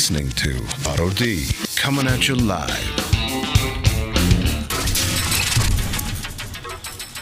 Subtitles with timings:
[0.00, 0.56] listening to
[0.88, 1.46] Otto D
[1.76, 2.70] coming at you live.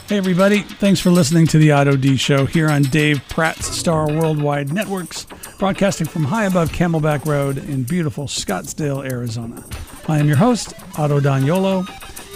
[0.06, 0.61] Hey, everybody.
[0.61, 5.27] Thanks for listening to the Otto D Show here on Dave Pratt's Star Worldwide Networks,
[5.59, 9.64] broadcasting from high above Camelback Road in beautiful Scottsdale, Arizona.
[10.06, 11.84] I am your host, Otto D'Agnolo,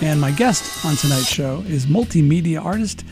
[0.02, 3.04] and my guest on tonight's show is multimedia artist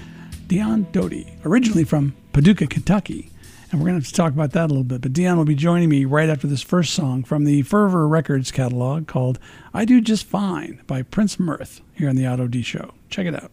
[0.49, 3.30] Deon Doughty, originally from Paducah, Kentucky
[3.71, 5.01] and we're going to have to talk about that a little bit.
[5.01, 8.51] But Deon will be joining me right after this first song from the Fervor Records
[8.51, 9.39] catalog called
[9.73, 12.95] I Do Just Fine by Prince Mirth here on the Otto D Show.
[13.09, 13.51] Check it out.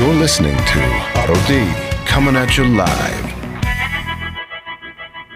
[0.00, 0.82] You're listening to
[1.14, 1.62] Otto D
[2.06, 3.26] coming at you live.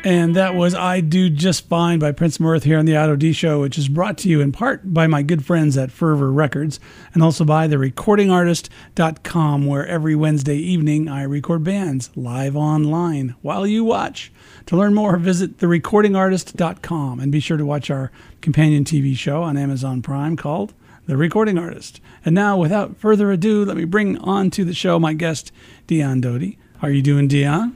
[0.03, 3.35] And that was I Do Just Fine by Prince Mirth here on the Otto D
[3.35, 6.81] Show, which is brought to you in part by my good friends at Fervor Records
[7.13, 13.85] and also by therecordingartist.com, where every Wednesday evening I record bands live online while you
[13.85, 14.33] watch.
[14.65, 19.59] To learn more, visit therecordingartist.com and be sure to watch our companion TV show on
[19.59, 20.73] Amazon Prime called
[21.07, 22.01] The Recording Artist.
[22.25, 25.53] And now, without further ado, let me bring on to the show my guest,
[25.87, 26.59] Deon Doughty.
[26.79, 27.75] How are you doing, Deon?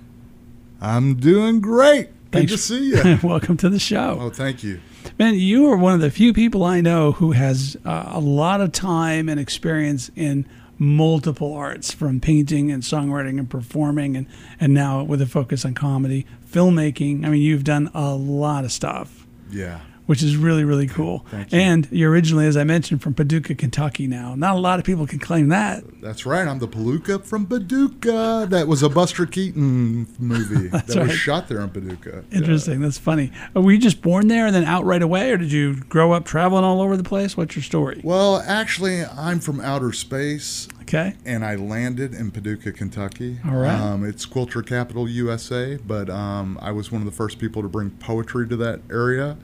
[0.80, 2.06] I'm doing great.
[2.30, 2.52] Good Thanks.
[2.52, 3.19] to see you.
[3.22, 4.19] Welcome to the show.
[4.20, 4.80] oh, thank you.
[5.19, 8.60] Man, you are one of the few people I know who has uh, a lot
[8.60, 10.46] of time and experience in
[10.78, 14.26] multiple arts, from painting and songwriting and performing, and,
[14.60, 17.26] and now with a focus on comedy, filmmaking.
[17.26, 19.80] I mean, you've done a lot of stuff, Yeah.
[20.08, 21.26] Which is really, really cool.
[21.31, 21.44] You.
[21.52, 24.34] And you're originally, as I mentioned, from Paducah, Kentucky now.
[24.34, 25.84] Not a lot of people can claim that.
[26.00, 26.49] That's right.
[26.49, 28.46] I'm the Paluca from Paducah.
[28.49, 31.08] That was a Buster Keaton movie that right.
[31.08, 32.25] was shot there in Paducah.
[32.31, 32.38] Yeah.
[32.38, 32.81] Interesting.
[32.81, 33.31] That's funny.
[33.55, 36.12] Uh, Were you just born there and then out right away, or did you grow
[36.12, 37.37] up traveling all over the place?
[37.37, 38.00] What's your story?
[38.02, 41.14] Well, actually, I'm from outer space, Okay.
[41.26, 43.38] and I landed in Paducah, Kentucky.
[43.46, 43.79] All right.
[43.79, 47.69] Um, it's Quilter Capital USA, but um, I was one of the first people to
[47.69, 49.37] bring poetry to that area,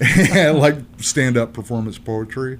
[0.54, 2.58] like stand-up performance poetry,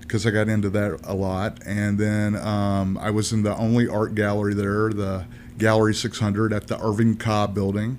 [0.00, 1.58] because I got into that a lot.
[1.64, 5.24] And then um, I was in the only art gallery there, the
[5.56, 7.98] Gallery 600 at the Irving Cobb Building.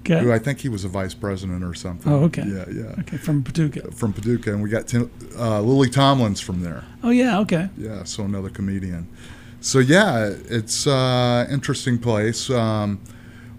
[0.00, 0.20] Okay.
[0.20, 2.10] Who I think he was a vice president or something.
[2.10, 2.44] Oh, okay.
[2.46, 3.00] Yeah, yeah.
[3.00, 3.90] Okay, from Paducah.
[3.92, 6.84] From Paducah, and we got Tim, uh, Lily Tomlins from there.
[7.02, 7.68] Oh, yeah, okay.
[7.76, 9.08] Yeah, so another comedian.
[9.60, 12.48] So yeah, it's uh, interesting place.
[12.48, 12.98] Um,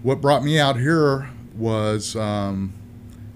[0.02, 2.72] what brought me out here was um,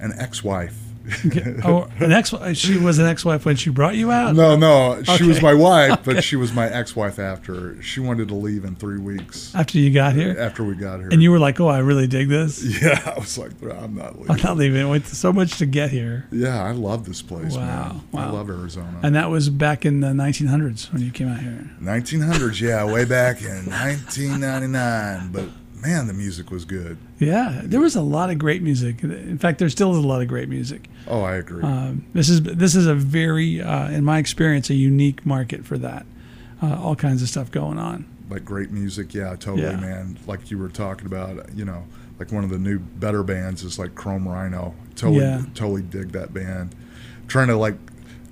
[0.01, 0.77] an ex-wife.
[1.65, 2.35] Oh, an ex.
[2.55, 4.35] She was an ex-wife when she brought you out.
[4.35, 7.81] no, no, she was my wife, but she was my ex-wife after.
[7.83, 11.09] She wanted to leave in three weeks After you got here, after we got here.
[11.11, 12.63] and you were like, "Oh, I really dig this.
[12.83, 14.31] yeah, I was like, I'm not leaving.
[14.31, 14.81] I'm not leaving.
[14.81, 18.23] It went so much to get here." Yeah, I love this place, Wow, man.
[18.25, 19.01] I love Arizona.
[19.03, 21.71] And that was back in the 1900s when you came out here.
[21.81, 25.31] 1900s, yeah, way back in 1999.
[25.33, 25.49] But
[25.87, 26.99] man, the music was good.
[27.19, 29.03] Yeah, there was a lot of great music.
[29.03, 30.89] In fact, there still is a lot of great music.
[31.07, 31.63] Oh, I agree.
[31.63, 35.79] Um, this is this is a very, uh, in my experience, a unique market for
[35.79, 36.05] that.
[36.63, 38.05] Uh, all kinds of stuff going on.
[38.29, 39.77] like great music, yeah, totally, Yeah.
[39.77, 40.19] man.
[40.27, 41.85] Like you were talking about, you know,
[42.19, 44.75] like one of the new better bands is like Chrome Rhino.
[44.97, 45.43] Totally, Yeah.
[45.55, 46.75] totally dig that band.
[47.29, 47.77] Trying to like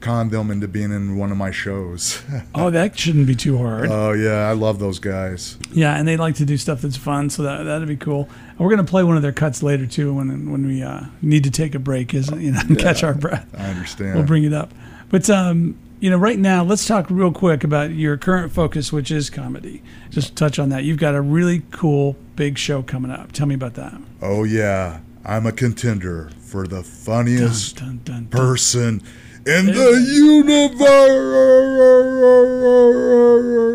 [0.05, 2.23] con them into being in one of my shows.
[2.55, 3.89] Oh, that shouldn't be too hard.
[3.91, 5.59] oh yeah, I love those guys.
[5.73, 8.29] Yeah, and they like to do stuff that's fun, so that that'd be cool.
[8.51, 11.43] And we're gonna play one of their cuts later too, when when we uh, need
[11.45, 13.47] to take a break, is you know, and catch our breath.
[13.59, 14.15] I understand.
[14.15, 14.73] We'll bring it up.
[15.11, 19.11] But um, you know, right now, let's talk real quick about your current focus, which
[19.11, 19.83] is comedy.
[20.11, 20.85] Just touch on that.
[20.85, 23.33] You've got a really cool big show coming up.
[23.33, 23.95] Tell me about that.
[24.23, 28.41] oh yeah, I'm a contender for the funniest Dun, dun, dun.
[28.41, 29.03] person
[29.47, 30.01] in the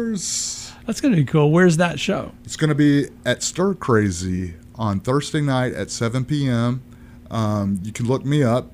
[0.09, 0.73] universe.
[0.85, 1.51] That's gonna be cool.
[1.51, 2.31] Where's that show?
[2.43, 6.81] It's going to be at Stir Crazy on Thursday night at 7 p.m.
[7.29, 8.71] Um, you can look me up.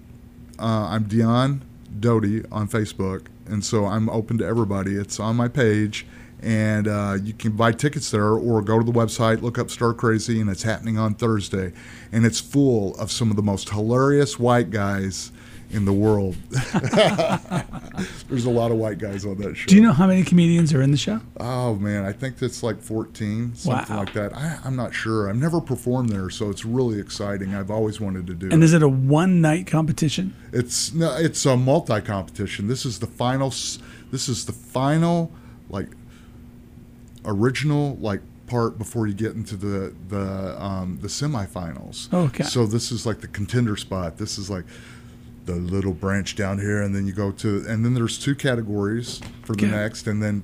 [0.58, 1.60] Uh, I'm Deon
[2.00, 4.96] Doughty on Facebook, and so I'm open to everybody.
[4.96, 6.08] It's on my page,
[6.42, 9.94] and uh, you can buy tickets there or go to the website, look up Stir
[9.94, 11.74] Crazy, and it's happening on Thursday.
[12.14, 15.34] And it's full of some of the most hilarious white guys
[15.72, 16.36] in the world.
[18.30, 19.68] There's a lot of white guys on that show.
[19.68, 21.22] Do you know how many comedians are in the show?
[21.40, 24.02] Oh man, I think that's like 14, something Wow.
[24.04, 24.36] like that.
[24.36, 25.30] I, I'm not sure.
[25.30, 27.54] I've never performed there, so it's really exciting.
[27.56, 28.66] I've always wanted to do And it.
[28.66, 30.34] is it a one night competition?
[30.52, 32.68] It's no, it's a multi competition.
[32.68, 33.50] This is the final.
[34.12, 35.32] This is the final,
[35.70, 35.90] like,
[37.26, 42.14] original like part before you get into the the um, the semifinals.
[42.14, 42.44] Okay.
[42.44, 44.18] So this is like the contender spot.
[44.18, 44.66] This is like
[45.46, 49.22] the little branch down here, and then you go to, and then there's two categories
[49.44, 49.76] for the Okay.
[49.76, 50.44] next, and then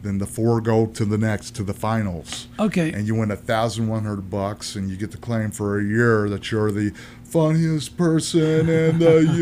[0.00, 2.92] then the four go to the next to the finals Okay.
[2.92, 5.82] and you win a thousand one hundred bucks, and you get to claim for a
[5.84, 6.92] year that you're the
[7.24, 9.20] funniest person in the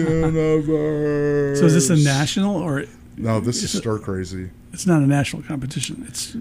[0.60, 1.58] universe.
[1.60, 2.84] So is this a national or
[3.18, 4.48] No, this is stir crazy.
[4.72, 6.04] it's not a national competition?
[6.08, 6.34] It's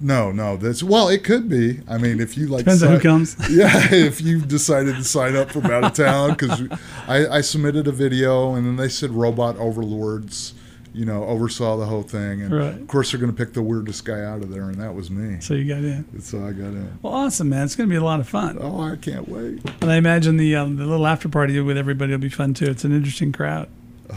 [0.00, 1.80] No, no, that's well, it could be.
[1.88, 3.36] I mean, if you like, depends on who comes.
[3.50, 6.62] Yeah, if you decided to sign up from out of town, because
[7.08, 10.54] I, I submitted a video, and then they said robot overlords,
[10.94, 12.74] you know, oversaw the whole thing, and Right.
[12.74, 15.10] of course they're going to pick the weirdest guy out of there, and that was
[15.10, 15.40] me.
[15.40, 16.04] So you got in.
[16.20, 16.96] So I got in.
[17.02, 17.64] Well, awesome, man.
[17.64, 18.56] It's going to be a lot of fun.
[18.60, 19.60] Oh, I can't wait.
[19.80, 22.66] And I imagine the um, the little after party with everybody will be fun too.
[22.66, 23.68] It's an interesting crowd.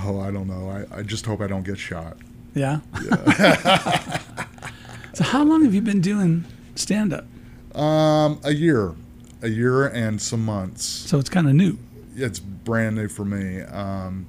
[0.06, 0.70] Oh, I don't know.
[0.70, 2.18] I, I just hope I don't get shot.
[2.54, 2.82] Yeah.
[3.04, 4.20] Yeah.
[5.14, 7.26] So how long have you been doing stand up?
[7.76, 8.96] Um, a year,
[9.42, 10.84] a year and some months.
[10.84, 11.78] So it's kind of new.
[12.16, 13.62] It's brand new for me.
[13.62, 14.26] Um,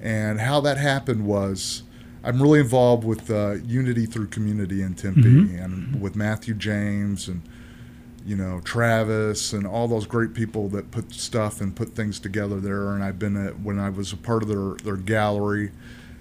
[0.00, 1.82] and how that happened was,
[2.22, 7.40] I'm really involved with uh, Unity Through Community in Tempe, and with Matthew James and
[8.26, 12.60] you know Travis and all those great people that put stuff and put things together
[12.60, 12.90] there.
[12.94, 15.72] And I've been at, when I was a part of their their gallery.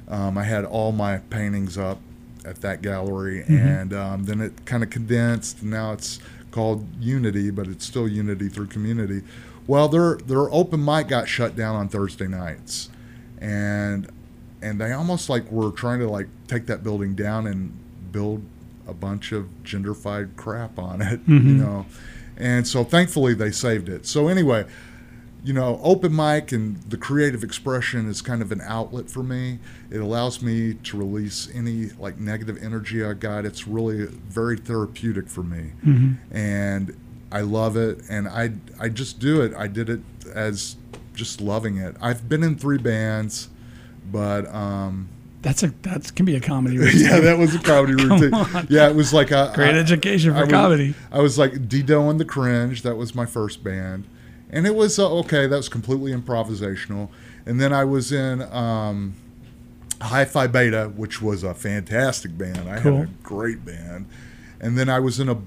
[0.08, 2.00] Um, I had all my paintings up
[2.46, 5.64] at that gallery, and um, then it kind of condensed.
[5.64, 6.20] Now it's
[6.52, 9.24] called Unity, but it's still Unity through Community.
[9.68, 12.90] Well, their their open mic got shut down on Thursday nights,
[13.40, 14.10] and
[14.62, 17.72] and they almost like were trying to like take that building down and
[18.12, 18.44] build
[18.88, 21.86] a bunch of genderfied crap on it, you know.
[22.38, 24.06] And so thankfully they saved it.
[24.08, 24.66] So anyway,
[25.44, 29.60] you know, open mic and the creative expression is kind of an outlet for me.
[29.90, 33.46] It allows me to release any like negative energy I got.
[33.46, 35.72] It's really very therapeutic for me,
[36.32, 36.96] and
[37.32, 38.02] I love it.
[38.10, 39.54] And I I just do it.
[39.56, 40.02] I did it
[40.34, 40.76] as
[41.14, 41.96] just loving it.
[42.02, 43.50] I've been in three bands,
[44.12, 45.10] but um,
[45.42, 46.78] That's a that can be a comedy.
[46.80, 47.02] routine.
[47.02, 48.34] yeah, that was a comedy routine.
[48.34, 48.68] on.
[48.70, 50.96] Yeah, it was like a Great I- education for I was- comedy.
[51.12, 52.82] I was like Dido and the Cringe.
[52.84, 54.06] That was my first band,
[54.50, 55.48] and it was uh, okay.
[55.48, 57.10] That was completely improvisational.
[57.46, 59.16] And then I was in um,
[60.02, 62.70] Hi-Fi Beta, which was a fantastic band.
[62.70, 62.98] I Cool.
[62.98, 64.06] had a great band.
[64.62, 65.38] And then I was in a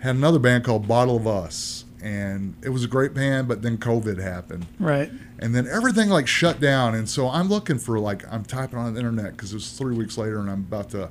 [0.00, 3.48] had another band called Bottle of Us, and it was a great band.
[3.48, 5.10] But then COVID happened, Right.
[5.38, 8.92] and then everything like shut down and so i'm looking for like i'm typing on
[8.94, 11.10] the internet because it was three weeks later and i'm about to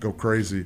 [0.00, 0.64] go crazy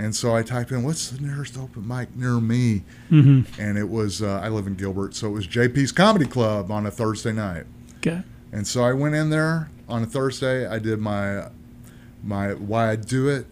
[0.00, 2.82] and so i type in what's the nearest open mic near me?
[3.10, 6.86] And it was uh, i live in gilbert so it was jp's comedy club on
[6.86, 7.66] a thursday night.
[7.98, 8.22] Okay.
[8.52, 10.66] and so i went in there on a thursday.
[10.66, 11.48] I did my
[12.22, 13.46] my why i do it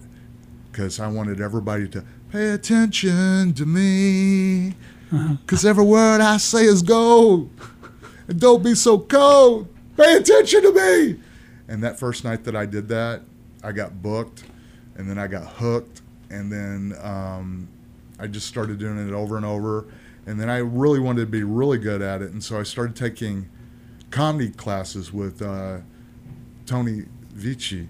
[0.71, 4.75] because i wanted everybody to pay attention to me.
[5.11, 7.51] Because every word i say is gold.
[8.29, 9.69] And don't be so cold.
[9.97, 11.21] Pay attention to me.
[11.67, 13.23] And that first night that I did that,
[13.65, 14.45] I got booked,
[14.97, 17.69] and then I got hooked, and then um,
[18.19, 19.87] I just started doing it over and over,
[20.27, 22.97] and then I really wanted to be really good at it, and so I started
[22.97, 23.49] taking
[24.11, 25.79] comedy classes with uh,
[26.67, 27.89] Tony Vici.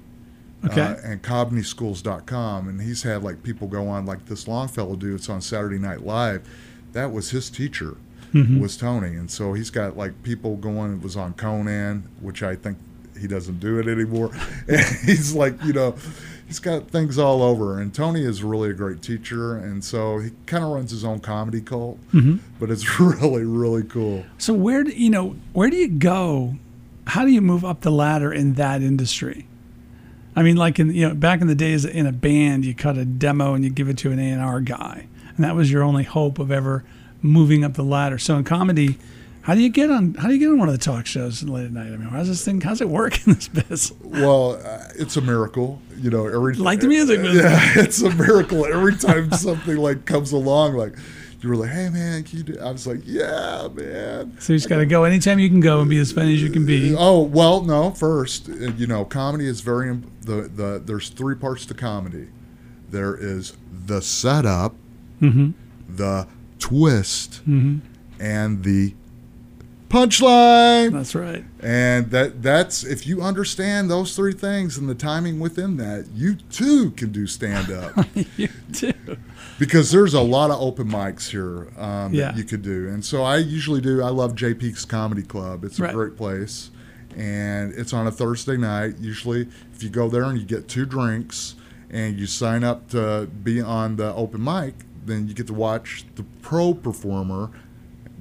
[0.64, 0.80] Okay.
[0.80, 5.14] Uh, and CobneySchools.com, and he's had like people go on like this Longfellow dude.
[5.14, 6.49] It's on Saturday Night Live.
[6.95, 7.97] That was his teacher,
[8.61, 10.95] was Tony, and so he's got like people going.
[10.95, 12.76] It was on Conan, which I think
[13.21, 14.30] he doesn't do it anymore.
[14.68, 15.95] And he's like, you know,
[16.48, 17.78] he's got things all over.
[17.78, 21.20] And Tony is really a great teacher, and so he kind of runs his own
[21.20, 22.38] comedy cult, mm-hmm.
[22.58, 24.24] but it's really really cool.
[24.38, 26.56] So where do you know where do you go?
[27.06, 29.46] How do you move up the ladder in that industry?
[30.34, 32.96] I mean, like in you know back in the days in a band, you cut
[32.96, 35.70] a demo and you give it to an A and R guy, and that was
[35.70, 36.84] your only hope of ever
[37.22, 38.18] moving up the ladder.
[38.18, 38.98] So in comedy,
[39.48, 40.12] how do you get on?
[40.12, 41.86] How do you get on one of the talk shows late at night?
[41.86, 42.60] I mean, how's this thing?
[42.60, 43.92] How's it work in this biz?
[44.02, 46.26] Well, uh, it's a miracle, you know.
[46.26, 47.42] Every Like the music business.
[47.44, 50.74] yeah, it's a miracle every time something like comes along.
[50.74, 50.94] Like
[51.40, 54.58] you were like, "Hey, man, can you do?" I was like, "Yeah, man." So you
[54.58, 56.66] just got to go anytime you can go and be as funny as you can
[56.66, 56.94] be.
[56.98, 57.92] Oh well, no.
[57.92, 60.82] First, uh, you know, comedy is very the the.
[60.84, 62.28] There's three parts to comedy.
[62.90, 64.74] There is the setup,
[65.22, 65.50] Mm-hmm.
[65.96, 66.26] the
[66.58, 67.40] twist,
[68.20, 68.94] and the
[69.88, 70.92] punchline.
[70.92, 71.45] That's right.
[71.61, 76.37] And that that's if you understand those three things and the timing within that, you
[76.37, 78.07] too can do stand up.
[78.37, 78.92] You too.
[79.59, 82.26] because there's a lot of open mics here um, Yeah.
[82.33, 82.88] that you could do.
[82.88, 84.02] And so I usually do.
[84.02, 85.64] I love J Peaks Comedy Club.
[85.64, 85.95] It's a Right.
[85.95, 86.71] great place,
[87.16, 88.97] and it's on a Thursday night.
[89.00, 91.54] Usually, if you go there and you get two drinks
[91.90, 94.75] and you sign up to be on the open mic,
[95.07, 97.50] then you get to watch the pro performer,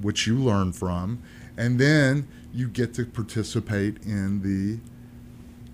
[0.00, 1.18] which you learn from,
[1.58, 4.78] and then you get to participate in the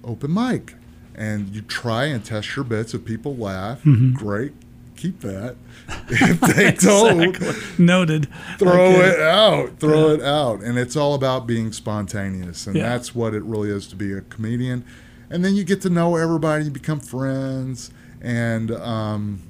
[0.09, 0.75] open mic.
[1.17, 2.93] And you try and test your bits.
[2.93, 3.81] If people laugh,
[4.14, 4.53] great,
[4.97, 5.55] keep that.
[6.09, 7.85] If they don't, Exactly.
[7.85, 8.26] Noted.
[8.59, 9.11] throw Okay.
[9.11, 9.79] it out.
[9.79, 10.61] Throw it out.
[10.62, 12.67] And it's all about being spontaneous.
[12.67, 12.88] And Yeah.
[12.88, 14.85] that's what it really is to be a comedian.
[15.31, 17.91] And then you get to know everybody, you become friends.
[18.21, 19.41] And um,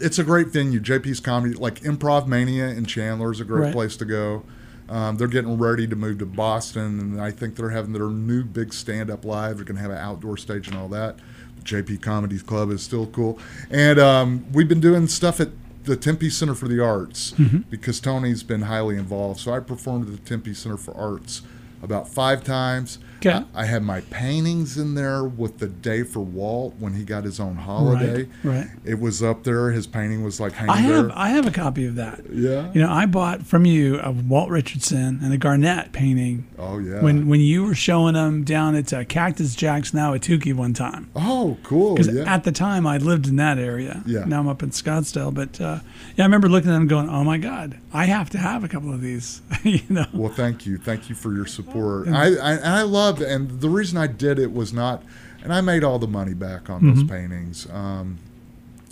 [0.00, 0.80] it's a great venue.
[0.80, 3.72] JP's Comedy, like Improv Mania in Chandler is a great Right.
[3.74, 4.44] place to go.
[4.88, 8.44] Um, they're getting ready to move to Boston, and I think they're having their new
[8.44, 9.56] big stand up live.
[9.56, 11.16] They're going to have an outdoor stage and all that.
[11.64, 13.38] JP Comedy Club is still cool.
[13.70, 15.48] And um, we've been doing stuff at
[15.84, 17.32] the Tempe Center for the Arts
[17.70, 19.40] because Tony's been highly involved.
[19.40, 21.42] So I performed at the Tempe Center for Arts
[21.82, 22.98] about five times.
[23.18, 23.42] Okay.
[23.54, 27.40] I had my paintings in there with the day for Walt when he got his
[27.40, 28.28] own holiday.
[28.44, 28.68] right.
[28.84, 29.70] It was up there.
[29.70, 31.18] His painting was like hanging I have there.
[31.18, 32.20] I have a copy of that.
[32.30, 32.70] yeah.
[32.72, 37.00] You know, I bought from you a Walt Richardson and a Garnett painting oh yeah.
[37.02, 40.74] when when you were showing them down at uh, Cactus Jack's now at Tukey one
[40.74, 41.10] time.
[41.16, 41.94] oh cool.
[41.94, 42.32] Because Yeah.
[42.32, 44.02] at the time I lived in that area.
[44.06, 44.24] Yeah.
[44.24, 45.80] Now I'm up in Scottsdale, but uh,
[46.16, 48.68] yeah, I remember looking at them going, "Oh my God, I have to have a
[48.68, 50.06] couple of these." you know.
[50.12, 52.08] Well, thank you, thank you for your support.
[52.08, 55.02] I, I and I loved, and the reason I did it was not,
[55.42, 57.66] and I made all the money back on those paintings.
[57.70, 58.18] Um,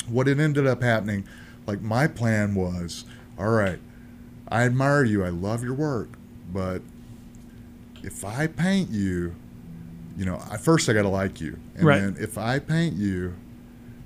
[0.09, 1.25] what it ended up happening,
[1.67, 3.05] like my plan was,
[3.39, 3.79] all right,
[4.49, 6.11] I admire you, I love your work,
[6.53, 6.83] but
[8.03, 9.35] if I paint you,
[10.17, 12.01] you know, I, first I got to like you, and Right.
[12.01, 13.35] then if I paint you,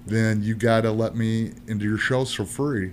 [0.07, 2.93] then you got to let me into your shows for free,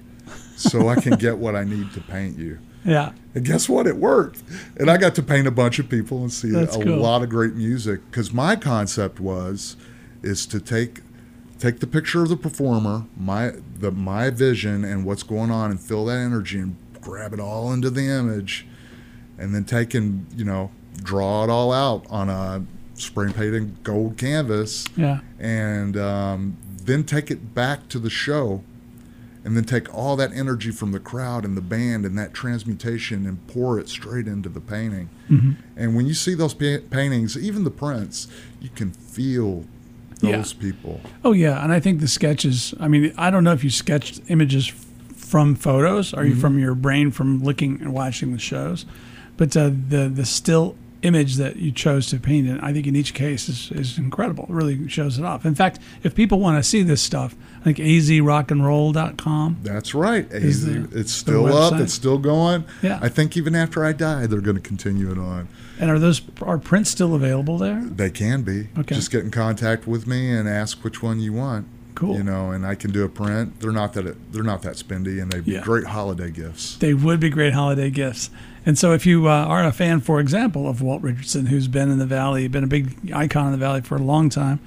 [0.57, 2.57] so I can get what I need to paint you.
[2.85, 3.11] Yeah.
[3.33, 3.87] And guess what?
[3.87, 4.43] It worked.
[4.77, 6.97] And I got to paint a bunch of people and see That's a cool.
[6.97, 7.99] lot of great music.
[8.09, 9.75] Because my concept was,
[10.21, 11.01] is to take
[11.57, 15.79] take the picture of the performer, my the my vision and what's going on, and
[15.79, 18.65] feel that energy and grab it all into the image,
[19.37, 20.71] and then take and you know
[21.03, 22.63] draw it all out on a
[22.93, 25.19] spray painted gold canvas, Yeah.
[25.39, 28.63] and um, then take it back to the show
[29.45, 33.25] and then take all that energy from the crowd and the band and that transmutation
[33.27, 35.07] and pour it straight into the painting.
[35.29, 35.51] Mm-hmm.
[35.77, 38.27] And when you see those pa- paintings, even the prints,
[38.59, 39.63] you can feel
[40.21, 40.37] Yeah.
[40.37, 40.99] those people.
[41.23, 42.73] Oh yeah, and I think the sketches.
[42.79, 44.65] I mean, I don't know if you sketched images
[45.15, 46.29] from photos are Mm-hmm.
[46.29, 48.85] you from your brain from looking and watching the shows,
[49.37, 50.75] but uh, the the still
[51.05, 54.45] image that you chose to paint And I think in each case is, is incredible.
[54.45, 55.45] It really shows it off.
[55.45, 59.57] In fact, if people want to see this stuff, I think azrockandroll.com.
[59.63, 60.31] That's right.
[60.33, 60.79] Easy.
[60.79, 61.79] the- it's still up.
[61.79, 62.65] It's still going.
[62.81, 62.99] Yeah.
[63.01, 65.47] I think even after I die, they're going to continue it on.
[65.79, 67.81] And are those are prints still available there?
[67.83, 68.69] They can be.
[68.77, 68.95] Okay.
[68.95, 71.67] Just get in contact with me and ask which one you want.
[71.95, 72.15] Cool.
[72.17, 73.59] You know, and I can do a print.
[73.61, 75.61] They're not that they're not that spendy, and they'd be Yeah.
[75.61, 76.75] great holiday gifts.
[76.77, 78.29] They would be great holiday gifts.
[78.65, 81.91] And so, if you uh, are a fan, for example, of Walt Richardson, who's been
[81.91, 84.59] in the Valley, been a big icon in the Valley for a long time,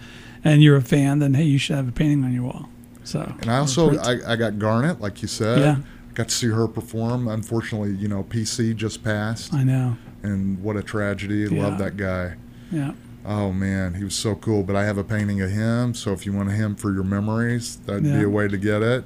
[0.45, 2.69] and you're a fan, then hey, you should have a painting on your wall.
[3.05, 5.59] So, And I also I, I got Garnet, like you said.
[5.61, 5.77] Yeah.
[6.15, 7.27] Got to see her perform.
[7.29, 11.49] Unfortunately, you know, PC just passed, I know, and what a tragedy.
[11.51, 11.63] Yeah.
[11.63, 12.35] Love that guy.
[12.71, 12.93] yeah,
[13.25, 14.63] Oh man, he was so cool.
[14.63, 17.77] But I have a painting of him, so if you want him for your memories,
[17.87, 18.19] that'd Yeah.
[18.19, 19.05] be a way to get it.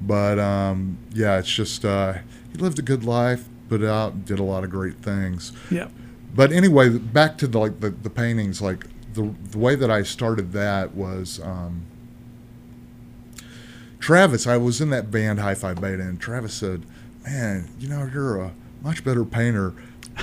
[0.00, 2.14] But um, yeah, it's just uh,
[2.52, 3.44] he lived a good life,
[3.78, 5.52] put out, did a lot of great things.
[5.70, 5.88] yeah,
[6.34, 8.62] But anyway, back to the, like the, the paintings.
[8.62, 11.82] Like the the way that I started that was um,
[13.98, 14.46] Travis.
[14.46, 16.82] I was in that band Hi-Fi Beta, and Travis said,
[17.24, 19.72] "Man, you know you're a much better painter."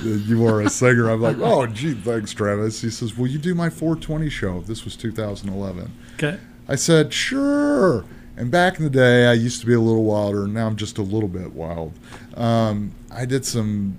[0.02, 1.10] than You are a singer.
[1.10, 2.82] I'm like, oh, gee, thanks, Travis.
[2.82, 5.92] He says, "Will you do my 420 show?" This was 2011.
[6.16, 8.06] okay, I said, sure.
[8.38, 10.76] And back in the day, I used to be a little wilder, and now I'm
[10.76, 11.94] just a little bit wild.
[12.36, 13.98] Um, I did some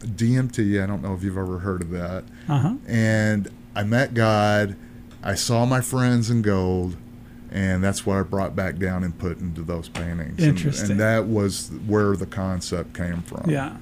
[0.00, 0.82] DMT.
[0.82, 2.24] I don't know if you've ever heard of that.
[2.48, 4.76] uh huh, And I met God.
[5.22, 6.96] I saw my friends in gold,
[7.50, 10.38] and that's what I brought back down and put into those paintings.
[10.42, 10.92] And- Interesting.
[10.92, 13.48] And, that was where the concept came from.
[13.48, 13.76] yeah.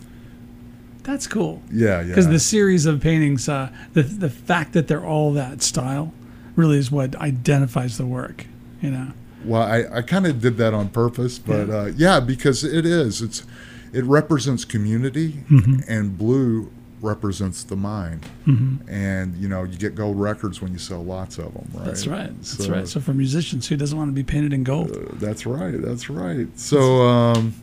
[1.03, 1.63] That's cool.
[1.73, 2.09] Yeah, yeah.
[2.09, 6.13] Because the series of paintings, uh, the the fact that they're all that style,
[6.57, 8.45] really is what identifies the work.
[8.83, 9.13] You know.
[9.45, 11.75] Well, I, I kind of did that on purpose, but Yeah.
[11.75, 13.23] uh, yeah, because it is.
[13.23, 13.45] It's
[13.93, 15.81] it represents community, Mm-hmm.
[15.89, 18.27] and blue represents the mind.
[18.47, 18.89] Mm-hmm.
[18.93, 21.85] And you know, you get gold records when you sell lots of them, right?
[21.87, 22.31] That's right.
[22.37, 22.87] That's So, right.
[22.87, 24.91] So for musicians, who doesn't want to be painted in gold?
[24.93, 25.81] uh, that's right.
[25.81, 26.47] That's right.
[26.59, 27.55] So um,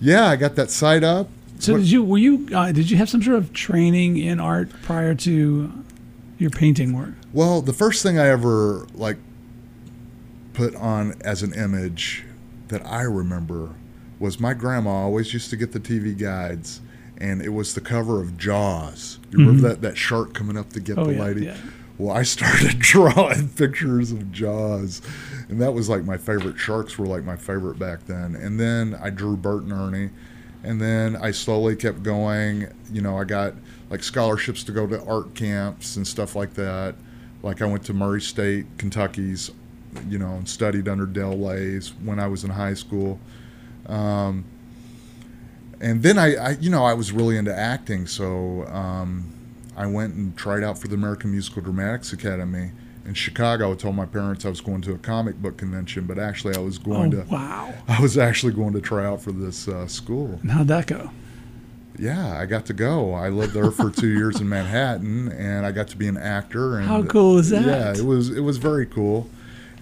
[0.00, 1.28] yeah, I got that site up.
[1.58, 4.40] So What- did you were you uh, did you have some sort of training in
[4.40, 5.70] art prior to
[6.38, 7.12] your painting work?
[7.32, 9.18] Well, the first thing I ever like
[10.52, 12.24] put on as an image
[12.68, 13.70] that I remember
[14.18, 16.80] was my grandma always used to get the TV guides,
[17.18, 19.18] and it was the cover of Jaws.
[19.30, 21.00] You remember that that shark coming up to get Mm-hmm.
[21.02, 21.44] Oh, the yeah, lady?
[21.46, 21.56] yeah.
[21.98, 25.02] Well, I started drawing pictures of Jaws,
[25.48, 26.58] and that was like my favorite.
[26.58, 28.34] Sharks were like my favorite back then.
[28.36, 30.10] And then I drew Bert and Ernie,
[30.64, 32.72] and then I slowly kept going.
[32.92, 33.54] You know, I got
[33.90, 36.94] like scholarships to go to art camps and stuff like that.
[37.42, 39.50] Like I went to Murray State, Kentucky's,
[40.08, 43.18] you know, and studied under Del Lays when I was in high school.
[43.86, 44.44] Um,
[45.80, 49.32] and then I, I, you know, I was really into acting, so um,
[49.76, 52.70] I went and tried out for the American Musical Dramatics Academy
[53.04, 53.72] in Chicago.
[53.72, 56.60] I told my parents I was going to a comic book convention, but actually I
[56.60, 57.74] was going oh to, wow!
[57.88, 60.38] I was actually going to try out for this uh, school.
[60.42, 61.10] And how'd that go?
[61.98, 63.14] yeah, I got to go.
[63.14, 66.78] I lived there for two years in Manhattan, and I got to be an actor.
[66.78, 67.64] And How cool is that?
[67.64, 69.28] Yeah, it was it was very cool.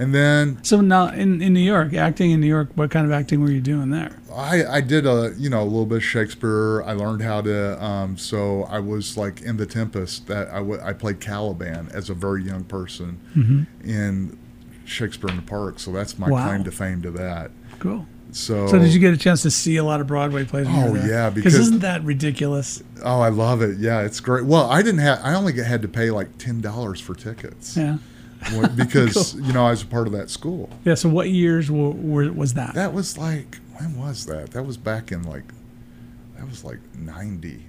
[0.01, 3.13] And then So now in, in New York, acting in New York, what kind of
[3.13, 4.11] acting were you doing there?
[4.35, 6.83] I, I did a you know a little bit of Shakespeare.
[6.85, 10.81] I learned how to um, so I was like in the Tempest that I, w-
[10.83, 14.39] I played Caliban as a very young person in
[14.85, 15.79] Shakespeare in the Park.
[15.79, 16.47] So that's my Wow.
[16.47, 17.51] claim to fame to that.
[17.79, 18.07] Cool.
[18.33, 20.67] So So did you get a chance to see a lot of Broadway plays?
[20.71, 22.83] Oh, yeah, because because- isn't that ridiculous?
[23.05, 23.79] Oh, I love it.
[23.79, 24.45] Yeah, it's great.
[24.47, 25.21] Well, I didn't have.
[25.23, 27.99] I only had to pay like ten dollars for tickets Yeah.
[28.77, 30.71] Because you know I was a part of that school.
[30.85, 30.95] Yeah.
[30.95, 32.75] So what years were, were, was that?
[32.75, 34.51] That was like when was that?
[34.53, 35.45] That was back in like
[36.37, 37.67] that was like ninety.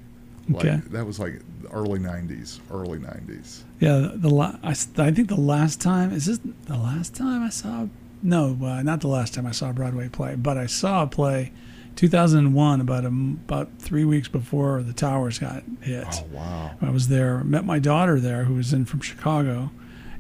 [0.50, 0.82] Like, Okay.
[0.88, 2.60] That was like early nineties.
[2.72, 3.64] Early nineties.
[3.80, 7.44] Yeah, the, the la- I, I think the last time is this the last time
[7.44, 7.88] I saw
[8.24, 11.08] no, uh, not the last time I saw a Broadway play, but I saw a
[11.08, 11.52] play
[11.96, 16.06] 2001 about a, about 3 weeks before the towers got hit.
[16.10, 16.72] Oh wow.
[16.82, 19.72] I was there, met my daughter there who was in from Chicago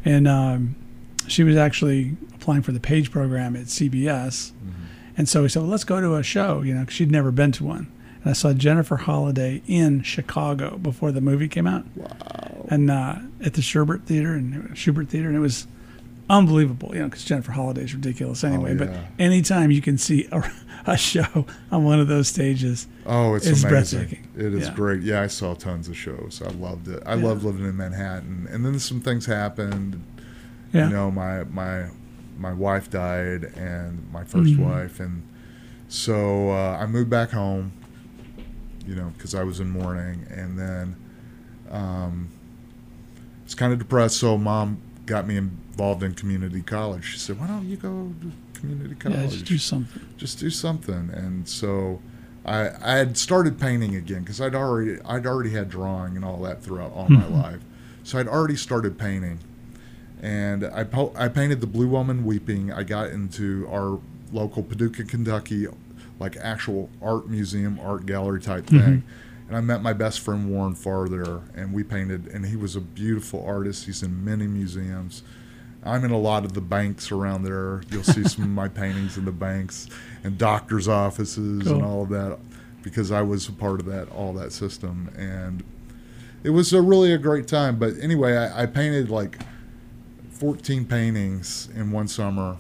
[0.06, 0.76] and um,
[1.28, 4.52] she was actually applying for the Page program at CBS.
[5.18, 7.32] And so we said, well, let's go to a show, you know, 'cause she'd never
[7.32, 7.88] been to one.
[8.24, 11.86] And I saw Jennifer Holliday in Chicago before the movie came out.
[11.96, 12.66] Wow.
[12.70, 15.68] And uh, at the Shubert Theater and Shubert Theater, and it was
[16.30, 18.74] unbelievable, you know, because Jennifer Holliday is ridiculous anyway.
[18.74, 19.04] But yeah.
[19.20, 20.50] anytime you can see a,
[20.86, 24.00] a show on one of those stages, Oh, it's, It's amazing.
[24.00, 24.28] breathtaking.
[24.38, 24.74] It is Yeah.
[24.74, 25.02] great.
[25.02, 26.41] Yeah, I saw tons of shows.
[26.45, 27.04] I loved it.
[27.06, 27.26] I Yeah.
[27.26, 28.47] loved living in Manhattan.
[28.50, 30.02] And then some things happened.
[30.71, 31.88] yeah, You know, my my
[32.39, 34.60] my wife died, and my 1st Mhm.
[34.60, 35.24] wife, and
[35.89, 37.74] so uh, I moved back home.
[38.88, 40.95] You know, because I was in mourning, and then
[41.69, 42.30] um,
[43.41, 44.17] I was kind of depressed.
[44.17, 47.04] So mom got me involved in community college.
[47.04, 49.19] She said, "Why don't you go to community college?
[49.19, 50.02] yeah, just do something.
[50.17, 52.00] just do something." And so
[52.45, 56.41] I I had started painting again because I'd already I'd already had drawing and all
[56.43, 57.43] that throughout all my Mhm.
[57.43, 57.60] life.
[58.04, 59.39] So I'd already started painting,
[60.21, 62.71] and I po- I painted the Blue Woman Weeping.
[62.71, 63.99] I got into our
[64.32, 65.67] local Paducah, Kentucky,
[66.19, 69.04] like actual art museum, art gallery type thing.
[69.47, 72.27] And I met my best friend Warren Farr there, and we painted.
[72.27, 73.86] And he was a beautiful artist.
[73.86, 75.23] He's in many museums.
[75.84, 77.82] I'm in a lot of the banks around there.
[77.89, 79.88] You'll see some of my paintings in the banks
[80.24, 81.74] and doctors' offices Cool.
[81.76, 82.38] and all of that,
[82.84, 85.12] because I was a part of that all that system.
[85.17, 85.63] And
[86.44, 87.78] it was a really a great time.
[87.80, 89.39] But anyway, I, I painted like
[90.32, 92.58] 14 paintings in one summer,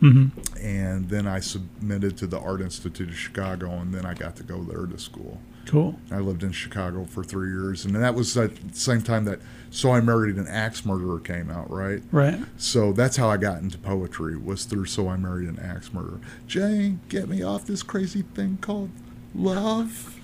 [0.00, 0.26] hmm
[0.60, 4.42] and then I submitted to the Art Institute of Chicago, and then I got to
[4.42, 5.40] go there to school.
[5.68, 5.98] Cool.
[6.10, 9.38] I lived in Chicago for three years, and that was at the same time that
[9.70, 12.02] "So I Married an Axe Murderer" came out, right?
[12.10, 12.40] Right.
[12.56, 16.20] So that's how I got into poetry was through "So I Married an Axe Murderer."
[16.46, 18.90] Jane, get me off this crazy thing called
[19.34, 20.14] love.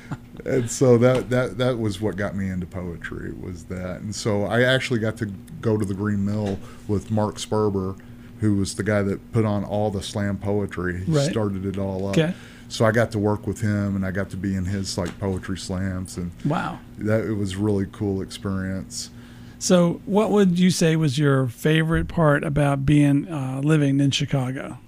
[0.46, 4.44] and so that that that was what got me into poetry was that, and so
[4.44, 5.26] I actually got to
[5.60, 7.98] go to the Green Mill with Mark Sperber,
[8.40, 11.04] who was the guy that put on all the slam poetry.
[11.04, 11.30] He Right.
[11.30, 12.16] started it all up.
[12.16, 12.34] Okay.
[12.68, 15.18] So I got to work with him, and I got to be in his like
[15.20, 16.78] poetry slams, and Wow.
[16.98, 19.10] that it was a really cool experience.
[19.58, 24.78] So, what would you say was your favorite part about being uh, living in Chicago?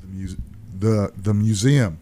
[0.00, 0.36] The muse-
[0.78, 1.98] the the museum,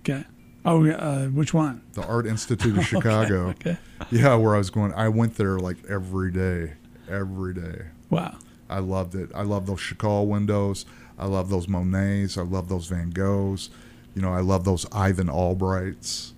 [0.00, 0.24] Okay.
[0.66, 1.82] Oh, uh, which one?
[1.92, 3.48] the Art Institute of Chicago.
[3.50, 3.76] Okay.
[4.10, 4.92] Yeah, where I was going.
[4.94, 6.72] I went there like every day,
[7.08, 7.82] every day.
[8.10, 8.36] Wow.
[8.70, 9.30] I loved it.
[9.34, 10.86] I love those Chagall windows.
[11.18, 12.36] I love those Monets.
[12.38, 13.68] I love those Van Goghs.
[14.14, 16.32] You know, I love those Ivan Albrights.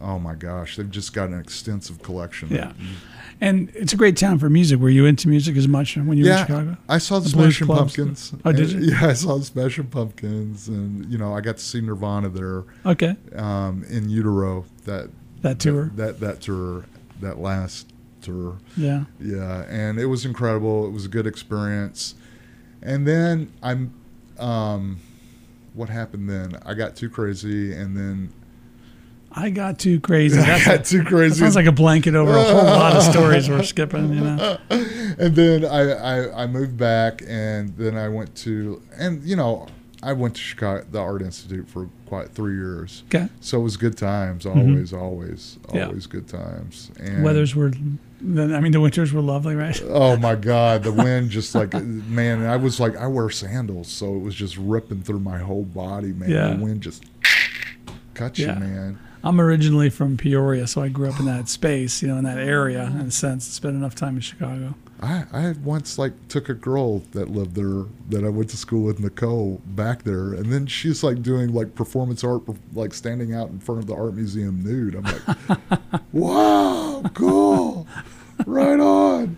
[0.00, 2.48] Oh my gosh, they've just got an extensive collection.
[2.50, 2.72] Yeah.
[3.40, 4.78] And it's a great town for music.
[4.78, 6.70] Were you into music as much when you were in Chicago?
[6.70, 7.66] Yeah, I saw the, The Smashing?
[7.66, 8.32] Pumpkins.
[8.44, 8.80] Oh, did you?
[8.92, 12.64] Yeah, I saw the Smashing Pumpkins, and you know, I got to see Nirvana there
[12.84, 13.16] Okay.
[13.34, 14.64] um, in utero.
[14.84, 15.10] That
[15.42, 15.90] That tour.
[15.96, 16.84] that that tour,
[17.20, 17.90] that last
[18.22, 18.58] tour.
[18.76, 19.04] Yeah.
[19.20, 20.86] Yeah, and it was incredible.
[20.86, 22.14] It was a good experience.
[22.82, 23.92] And then I'm,
[24.38, 24.98] um,
[25.74, 26.58] what happened then?
[26.64, 28.32] I got too crazy, and then
[29.32, 30.38] I got too crazy.
[30.40, 31.38] I got too crazy.
[31.40, 34.58] sounds like a blanket over a whole lot of stories we're skipping, you know?
[34.70, 39.66] and then I, I I moved back, and then I went to, and you know,
[40.02, 43.02] I went to Chicago, the Art Institute for quite three years.
[43.06, 43.28] Okay.
[43.40, 45.76] So it was good times, always, always, Mm-hmm.
[45.76, 45.86] Yeah.
[45.86, 46.90] always good times.
[47.00, 47.72] And Weathers were,
[48.20, 49.80] I mean, the winters were lovely, right?
[49.88, 54.14] Oh my God, the wind just like man, I was like I wear sandals, so
[54.16, 56.30] it was just ripping through my whole body, man.
[56.30, 56.54] Yeah.
[56.54, 57.04] The wind just
[58.14, 58.58] cut you, Yeah.
[58.58, 58.98] man.
[59.24, 62.38] I'm originally from Peoria, so I grew up in that space, you know, in that
[62.38, 63.44] area, in a sense.
[63.44, 64.74] Spent enough time in Chicago.
[65.02, 68.84] I, I once like took a girl that lived there that I went to school
[68.84, 73.50] with Nicole back there, and then she's like doing like performance art, like standing out
[73.50, 74.94] in front of the art museum nude.
[74.94, 77.86] I'm like, wow, cool,
[78.46, 79.36] right on.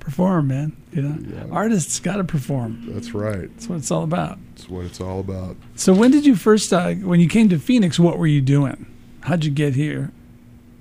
[0.00, 0.76] Perform, man.
[0.92, 2.84] You know, artists got to perform.
[2.86, 3.50] That's right.
[3.54, 4.38] That's what it's all about.
[4.54, 5.56] That's what it's all about.
[5.74, 8.86] So when did you first, uh, when you came to Phoenix, what were you doing?
[9.22, 10.12] How'd you get here?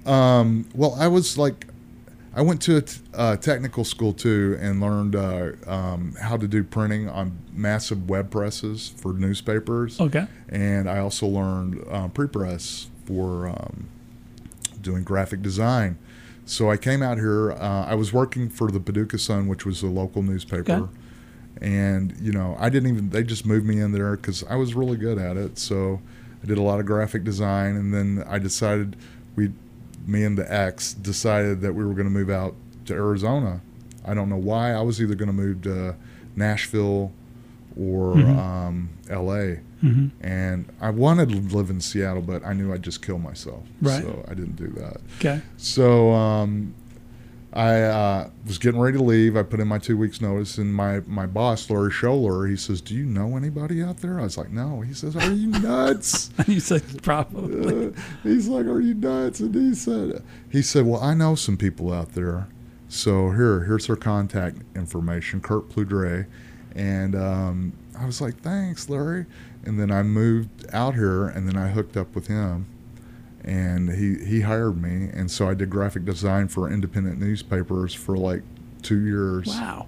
[0.06, 1.66] Um, well, I was like,
[2.36, 6.48] I went to a t- uh, technical school too and learned uh, um, how to
[6.48, 10.00] do printing on massive web presses for newspapers.
[10.02, 10.28] Okay.
[10.50, 13.88] And I also learned uh, pre-press for um,
[14.82, 15.98] doing graphic design.
[16.46, 17.54] So I came out here.
[17.54, 20.74] Uh, I was working for the Paducah Sun, which was a local newspaper.
[20.74, 20.92] Okay.
[21.62, 23.10] And you know, I didn't even.
[23.10, 25.58] They just moved me in there because I was really good at it.
[25.58, 26.02] So
[26.44, 28.98] I did a lot of graphic design, and then I decided
[29.36, 29.54] we,
[30.06, 33.62] me and the ex, decided that we were going to move out to Arizona.
[34.06, 34.72] I don't know why.
[34.74, 35.96] I was either going to move to
[36.36, 37.12] Nashville
[37.78, 39.60] or um, L.A.
[39.82, 43.64] hmm And I wanted to live in Seattle, but I knew I'd just kill myself.
[43.82, 44.02] Right.
[44.02, 44.98] So I didn't do that.
[45.20, 45.42] Okay.
[45.58, 46.74] So um,
[47.56, 49.38] I uh, was getting ready to leave.
[49.38, 52.82] I put in my two weeks notice, and my, my boss, Larry Scholler, he says,
[52.82, 56.32] "Do you know anybody out there?" I was like, "No." He says, "Are you nuts?"
[56.48, 57.88] you said probably.
[57.88, 57.92] Uh,
[58.24, 61.94] he's like, "Are you nuts?" And he said, "He said, well, I know some people
[61.94, 62.48] out there.
[62.90, 66.28] So here, here's their contact information, Kurt Pludre."
[66.76, 69.28] And um, I was like, "Thanks, Larry."
[69.64, 72.66] And then I moved out here, and then I hooked up with him,
[73.46, 78.18] and he he hired me, and so I did graphic design for independent newspapers for
[78.18, 78.42] like
[78.82, 79.88] two years Wow.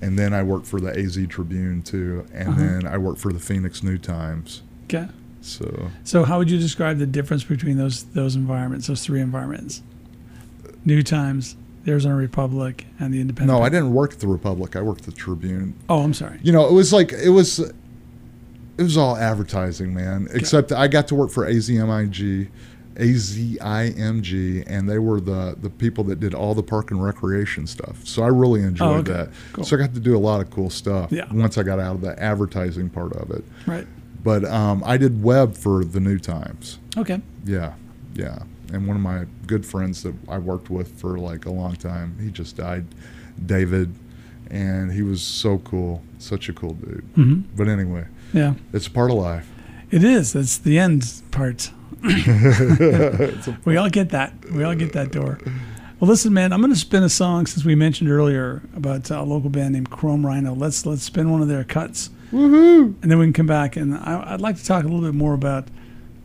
[0.00, 2.60] and then I worked for the AZ Tribune too, and Uh-huh.
[2.60, 4.62] then I worked for the Phoenix New Times.
[4.84, 5.08] Okay.
[5.40, 9.82] So So how would you describe the difference between those those environments, those three environments?
[10.84, 13.56] New Times, the Arizona Republic, and the Independent.
[13.58, 14.74] no, I didn't work at the Republic.
[14.76, 15.74] I worked at the Tribune.
[15.88, 16.38] Oh, I'm sorry.
[16.42, 17.72] You know, it was like it was,
[18.78, 20.28] it was all advertising, man.
[20.32, 22.48] Except I got to work for AZMIG,
[22.96, 28.06] AZIMG, and they were the the people that did all the park and recreation stuff.
[28.06, 29.12] So I really enjoyed Oh, okay.
[29.12, 29.30] that.
[29.52, 29.64] Cool.
[29.64, 31.10] So I got to do a lot of cool stuff.
[31.12, 31.32] Yeah.
[31.32, 33.86] Once I got out of the advertising part of it, Right.
[34.22, 36.78] but um, I did web for the New Times.
[36.96, 37.20] Okay.
[37.44, 37.74] Yeah,
[38.14, 38.40] yeah.
[38.72, 42.16] And one of my good friends that I worked with for like a long time,
[42.20, 42.86] he just died,
[43.44, 43.94] David,
[44.50, 47.04] and he was so cool, such a cool dude.
[47.14, 48.54] hmm But anyway, Yeah.
[48.72, 49.48] it's part of life.
[49.90, 50.32] It is.
[50.32, 51.70] That's the end part.
[53.64, 54.32] We all get that.
[54.50, 55.38] We all get that door.
[56.00, 56.52] Well, listen, man.
[56.52, 59.90] I'm going to spin a song since we mentioned earlier about a local band named
[59.90, 60.54] Chrome Rhino.
[60.54, 62.94] Let's let's spin one of their cuts, Woohoo!
[63.02, 63.76] and then we can come back.
[63.76, 65.68] And I, I'd like to talk a little bit more about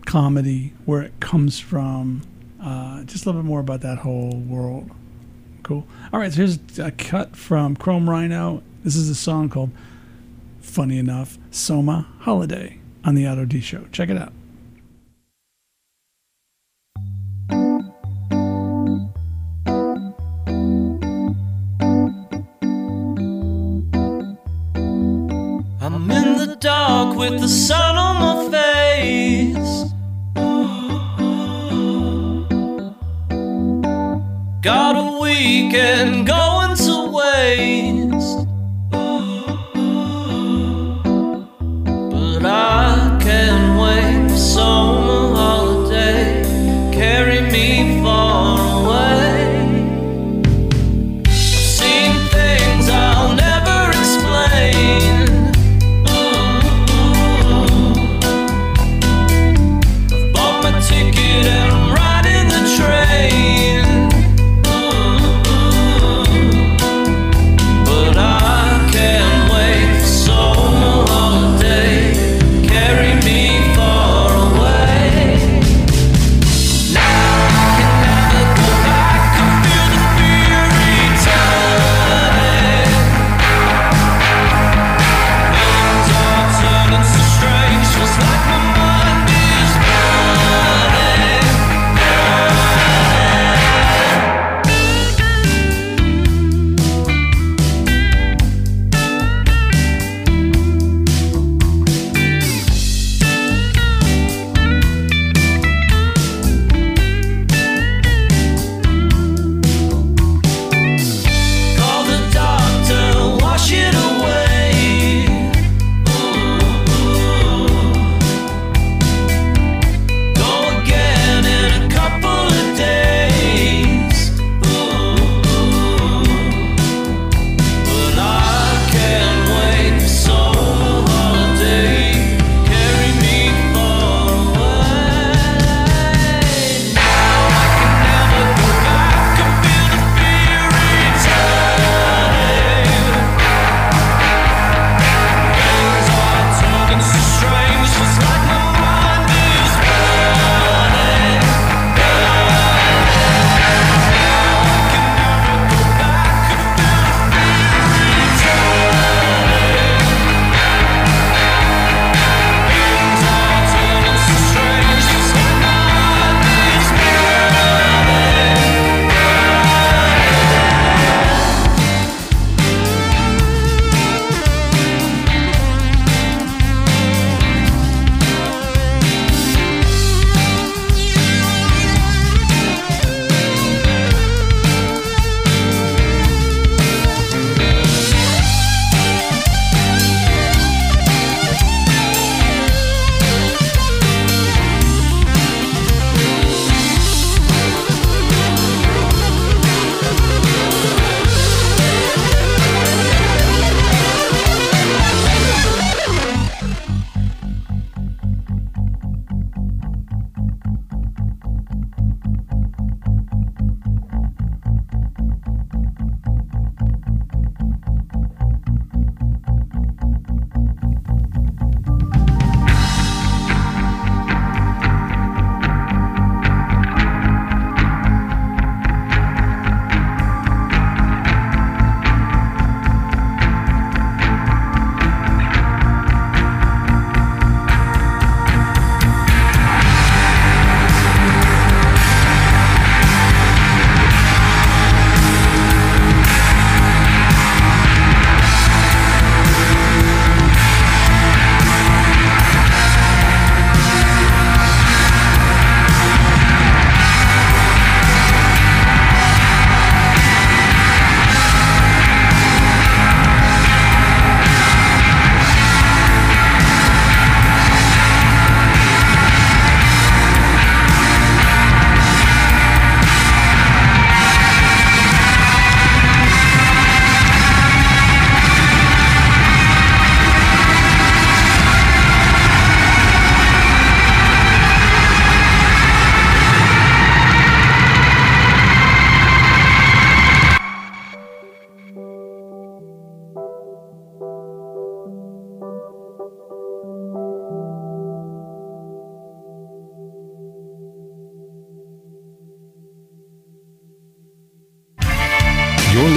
[0.05, 2.23] comedy, where it comes from,
[2.63, 4.89] uh, just a little bit more about that whole world.
[5.63, 5.85] Cool.
[6.11, 6.31] All right.
[6.31, 8.63] So here's a cut from Chrome Rhino.
[8.83, 9.69] This is a song called,
[10.67, 13.85] funny enough, Soma Holiday on the Otto D Show.
[13.91, 14.33] Check it out.
[25.79, 29.83] I'm in the dark with the sun on my face.
[34.61, 37.96] Got a weekend going to waste.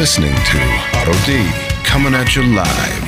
[0.00, 0.58] Listening to
[0.94, 1.46] Otto D
[1.84, 3.04] coming at you live.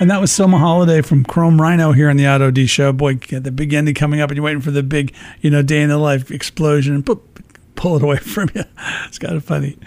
[0.00, 2.92] And that was Selma Holiday from Chrome Rhino here on the Otto D Show.
[2.92, 5.62] Boy, get the big ending coming up, and you're waiting for the big, you know,
[5.62, 7.06] day in the life explosion and
[7.76, 8.64] pull it away from you.
[9.06, 9.78] It's kind of funny.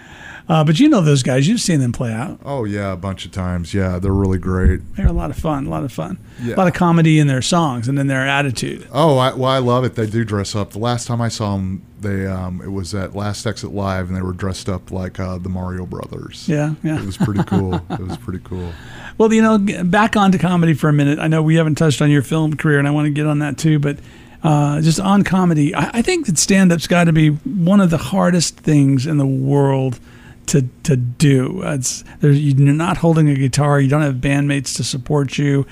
[0.49, 1.47] Uh, but you know those guys.
[1.47, 2.39] You've seen them play out.
[2.43, 3.73] Oh yeah, a bunch of times.
[3.73, 4.82] Yeah, they're really great.
[4.95, 5.67] They're a lot of fun.
[5.67, 6.17] A lot of fun.
[6.41, 6.56] Yeah.
[6.56, 8.88] A lot of comedy in their songs and in their attitude.
[8.91, 9.95] Oh, I, well, I love it.
[9.95, 10.71] They do dress up.
[10.71, 14.17] The last time I saw them, they um, it was at Last Exit Live, and
[14.17, 16.47] they were dressed up like uh, the Mario Brothers.
[16.49, 16.99] Yeah, yeah.
[16.99, 17.75] It was pretty cool.
[17.75, 18.73] it was pretty cool.
[19.17, 21.19] Well, you know, back onto comedy for a minute.
[21.19, 23.39] I know we haven't touched on your film career, and I want to get on
[23.39, 23.79] that too.
[23.79, 23.99] But
[24.43, 27.97] uh, just on comedy, I, I think that stand-up's got to be one of the
[27.97, 29.99] hardest things in the world
[30.47, 31.62] to to do.
[31.63, 33.79] It's there's, you're not holding a guitar.
[33.79, 35.65] You don't have bandmates to support you,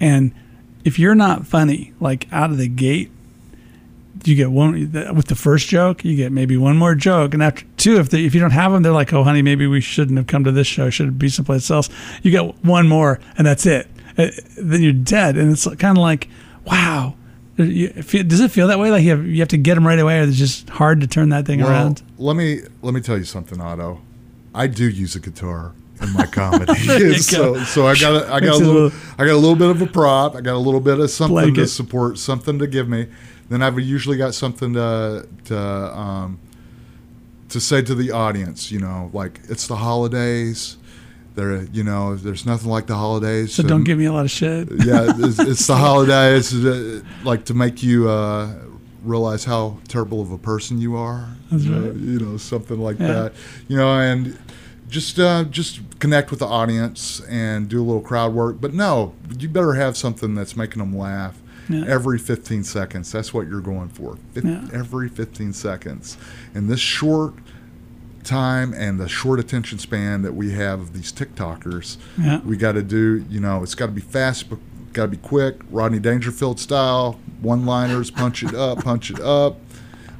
[0.00, 0.32] and
[0.84, 3.10] if you're not funny, like out of the gate,
[4.24, 4.72] you get one
[5.14, 6.04] with the first joke.
[6.04, 8.72] You get maybe one more joke, and after two, if they, if you don't have
[8.72, 10.90] them, they're like, "Oh, honey, maybe we shouldn't have come to this show.
[10.90, 11.88] Should be someplace else."
[12.22, 13.88] You get one more, and that's it.
[14.16, 16.28] Uh, Then you're dead, and it's kind of like,
[16.64, 17.14] wow.
[17.56, 18.90] Does it feel that way?
[18.90, 21.06] Like you have you have to get them right away, or it's just hard to
[21.06, 22.02] turn that thing Well, around?
[22.18, 24.00] let me let me tell you something, Otto.
[24.54, 26.74] I do use a guitar in my comedy.
[27.18, 27.64] so go.
[27.64, 29.82] so I got a, I got a little little- I got a little bit of
[29.82, 30.36] a prop.
[30.36, 31.60] I got a little bit of something Blanket.
[31.62, 33.06] to support, something to give me.
[33.48, 36.38] Then I've usually got something to to um,
[37.50, 38.70] to say to the audience.
[38.70, 40.76] You know, like it's the holidays.
[41.34, 43.52] There, you know, there's nothing like the holidays.
[43.54, 44.68] So don't give me a lot of shit.
[44.70, 48.54] yeah, it's, it's the holidays, uh, like to make you uh,
[49.08, 51.28] realize how terrible of a person you are.
[51.50, 53.06] That's you, know, you know, something like Yeah.
[53.12, 53.32] that.
[53.68, 54.38] You know, and
[54.88, 58.60] just uh, just connect with the audience and do a little crowd work.
[58.60, 61.40] But no, you better have something that's making them laugh.
[61.68, 61.84] Yeah.
[61.86, 64.18] Every 15 seconds, that's what you're going for.
[64.32, 64.66] Fif- Yeah.
[64.72, 66.18] Every 15 seconds,
[66.54, 67.32] in this short
[68.22, 72.40] time and the short attention span that we have of these TikTokers, Yeah.
[72.40, 74.58] we got to do, you know, it's got to be fast, but
[74.94, 79.58] got to be quick, Rodney Dangerfield style, one liners, punch it up, punch it up.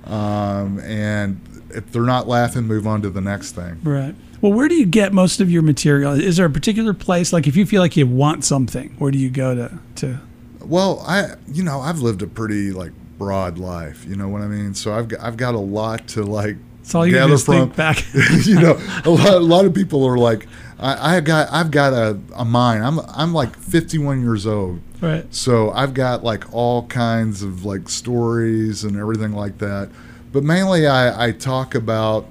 [0.05, 3.81] Um, and if they're not laughing, move on to the next thing.
[3.83, 4.14] Right.
[4.41, 6.12] Well, where do you get most of your material?
[6.12, 7.33] Is there a particular place?
[7.33, 9.79] Like, if you feel like you want something, where do you go to?
[9.97, 10.20] to
[10.61, 14.47] Well, I, you know, I've lived a pretty like broad life, you know what I
[14.49, 14.75] mean?
[14.75, 17.70] So I've got, I've got a lot to like it's all you gather from.
[17.70, 18.05] think back.
[18.45, 20.47] you know, a lot, a lot of people are like,
[20.85, 22.85] I, I got, I've got a, a mind.
[22.85, 24.80] I'm, I'm like 51 years old.
[25.01, 25.24] right.
[25.35, 29.89] So I've got like all kinds of like stories and everything like that.
[30.32, 32.26] But mainly I, I talk about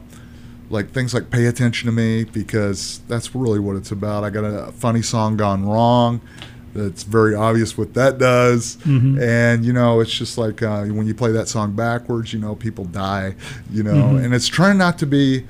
[0.70, 4.24] like things like pay attention to me because that's really what it's about.
[4.24, 6.22] I got a funny song gone wrong.
[6.74, 8.78] That's very obvious what that does,
[9.22, 12.56] and you know it's just like uh, when you play that song backwards, you know
[12.56, 13.36] people die,
[13.72, 15.46] you know, and it's trying not to be,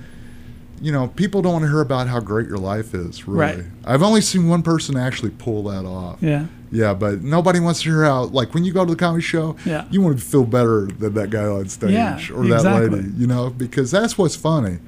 [0.83, 3.25] you know, people don't want to hear about how great your life is.
[3.27, 3.63] Really, Right.
[3.85, 6.17] I've only seen one person actually pull that off.
[6.21, 6.45] Yeah.
[6.71, 9.55] Yeah, but nobody wants to hear how like when you go to the comedy show,
[9.65, 9.85] Yeah.
[9.91, 12.89] you want to feel better than that guy on stage Yeah, or that exactly.
[13.01, 14.79] lady, you know, because that's what's funny.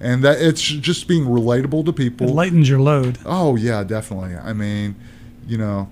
[0.00, 2.28] And that it's just being relatable to It people.
[2.28, 3.18] lightens your load.
[3.24, 4.34] oh yeah, definitely.
[4.36, 4.96] I mean,
[5.46, 5.88] you know,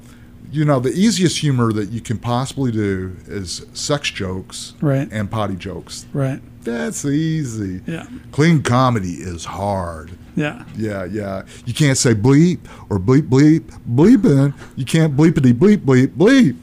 [0.52, 5.08] you know, the easiest humor that you can possibly do is sex jokes Right.
[5.10, 6.06] and potty jokes.
[6.12, 6.40] Right.
[6.62, 7.80] That's easy.
[7.86, 8.06] Yeah.
[8.30, 10.12] Clean comedy is hard.
[10.36, 10.64] Yeah.
[10.76, 11.42] Yeah, yeah.
[11.66, 14.54] You can't say bleep or bleep bleep bleeping.
[14.76, 16.56] You can't bleepity bleep bleep bleep.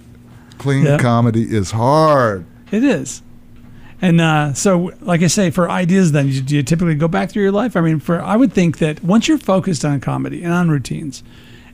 [0.57, 0.97] Clean Yeah.
[0.97, 2.45] comedy is hard.
[2.71, 3.21] It is.
[4.01, 7.29] And uh, so, like I say, for ideas, then you, do you typically go back
[7.29, 7.75] through your life?
[7.75, 11.21] I mean, for I would think that once you're focused on comedy and on routines,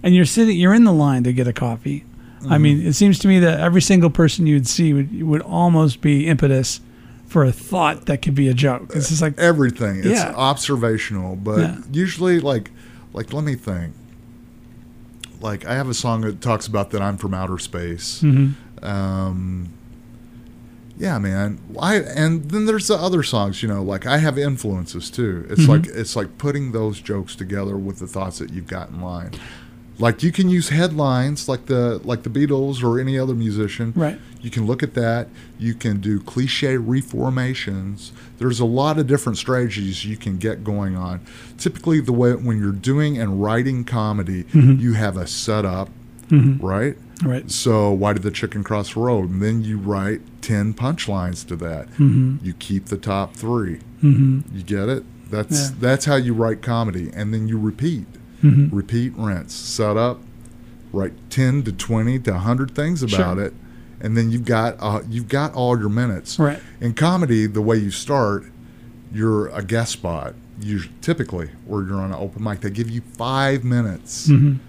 [0.05, 2.05] and you're sitting, you're in the line to get a coffee.
[2.49, 2.87] I mean, Mm-hmm.
[2.89, 6.27] it seems to me that every single person you would see would would almost be
[6.27, 6.79] impetus
[7.25, 8.91] for a thought that could be a joke.
[8.95, 9.97] It's just like, Everything.
[9.97, 10.31] It's Yeah.
[10.35, 11.77] observational, but Yeah.
[11.91, 12.69] usually like
[13.13, 13.93] like let me think.
[15.41, 18.21] Like I have a song that talks about that I'm from outer space.
[18.23, 18.53] mhm.
[18.83, 19.69] Um
[20.97, 21.57] yeah, man.
[21.81, 25.45] I and then there's the other songs, you know, like I have influences too.
[25.49, 25.67] It's Mhm.
[25.67, 29.31] like it's like putting those jokes together with the thoughts that you've got in line.
[29.97, 33.93] Like you can use headlines like the like the Beatles or any other musician.
[33.95, 35.29] right, You can look at that.
[35.57, 38.11] You can do cliche reformations.
[38.37, 41.21] There's a lot of different strategies you can get going on.
[41.57, 44.79] Typically, the way when you're doing and writing comedy, Mhm.
[44.79, 45.89] you have a setup,
[46.29, 46.61] Mhm.
[46.61, 46.97] right?
[47.23, 49.29] right, So why did the chicken cross the road?
[49.29, 51.87] And then you write ten punchlines to that.
[51.95, 53.79] hmm You keep the top three.
[54.01, 55.05] hmm You get it?
[55.31, 55.75] That's Yeah.
[55.79, 58.05] that's how you write comedy, and then you repeat,
[58.53, 60.19] hmm repeat, rinse, set up,
[60.93, 63.45] write ten to twenty to hundred things about Sure.
[63.45, 63.53] it,
[63.99, 66.37] and then you've got uh, you've got all your minutes.
[66.39, 68.45] right, In comedy, the way you start,
[69.13, 70.33] you're a guest spot.
[70.61, 74.27] You typically, or you're on an open mic, they give you five minutes.
[74.29, 74.59] Mhm.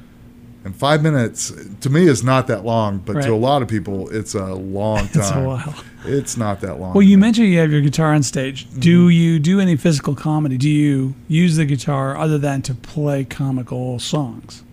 [0.67, 1.53] And five minutes
[1.83, 3.25] to me is not that long, but Right.
[3.27, 5.09] to a lot of people, it's a long time.
[5.23, 5.75] It's a while.
[6.05, 6.93] It's not that long.
[6.93, 8.67] Well, you mentioned you have your guitar on stage.
[8.69, 8.81] Mm-hmm.
[8.81, 10.57] Do you do any physical comedy?
[10.59, 14.65] Do you use the guitar other than to play comical songs?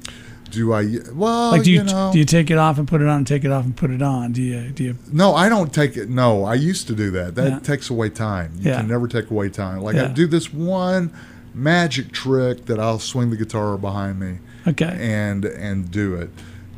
[0.49, 0.85] do I?
[1.13, 3.25] Well, Like, do you, you know, do you take it off and put it on,
[3.25, 4.33] take it off and put it on?
[4.33, 4.97] Do you do you?
[5.11, 6.09] No, I don't take it.
[6.09, 7.33] No, I used to do that.
[7.35, 7.59] That Yeah.
[7.59, 8.51] takes away time.
[8.59, 8.77] You Yeah.
[8.81, 9.79] can never take away time.
[9.81, 11.11] Like I do this one
[11.55, 14.97] magic trick that I'll swing the guitar behind me Okay.
[14.99, 16.29] and and do it.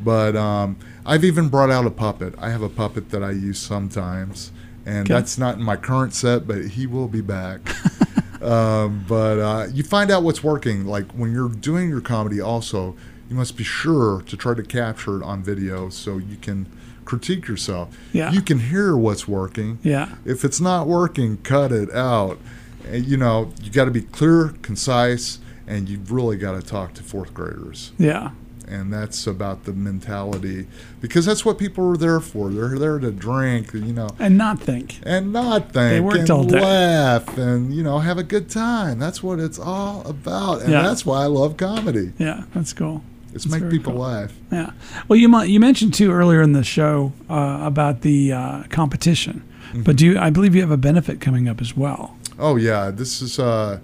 [0.02, 2.34] But um, I've even brought out a puppet.
[2.38, 4.52] I have a puppet that I use sometimes,
[4.84, 5.14] and Okay.
[5.14, 7.60] that's not in my current set, but he will be back.
[8.42, 10.84] um, but uh, you find out what's working.
[10.86, 12.96] Like when you're doing your comedy, also
[13.28, 16.66] you must be sure to try to capture it on video so you can
[17.04, 17.96] critique yourself.
[18.12, 18.32] Yeah.
[18.32, 19.78] You can hear what's working.
[19.82, 20.14] Yeah.
[20.24, 22.38] If it's not working, cut it out.
[22.88, 26.94] And, you know, you got to be clear, concise, and you've really got to talk
[26.94, 27.92] to fourth graders.
[27.98, 28.30] Yeah.
[28.68, 30.66] And that's about the mentality
[31.00, 32.50] because that's what people are there for.
[32.50, 34.98] They're there to drink, you know, And not think.
[35.04, 36.60] and not think worked and all day.
[36.60, 38.98] laugh and, you know, have a good time.
[38.98, 40.62] That's what it's all about.
[40.62, 40.82] And Yeah.
[40.82, 42.12] that's why I love comedy.
[42.18, 43.02] Yeah, that's cool.
[43.32, 44.02] It's That's make people cool.
[44.02, 44.32] laugh.
[44.50, 44.70] Yeah.
[45.06, 49.82] Well, you you mentioned too earlier in the show uh, about the uh, competition, Mm-hmm.
[49.82, 52.16] but do you, I believe you have a benefit coming up as well?
[52.38, 53.78] Oh yeah, this is uh,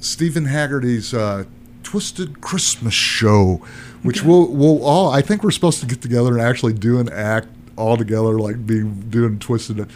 [0.00, 1.44] Stephen Haggerty's uh,
[1.82, 3.62] Twisted Christmas Show,
[4.02, 5.10] which we'll we'll all.
[5.10, 8.66] I think we're supposed to get together and actually do an act all together, like
[8.66, 9.88] be doing Twisted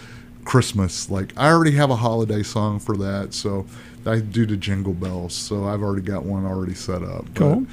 [0.45, 1.11] Christmas.
[1.11, 3.67] Like I already have a holiday song for that, so
[4.07, 5.35] I do the Jingle Bells.
[5.35, 7.25] So I've already got one already set up.
[7.27, 7.67] But Cool.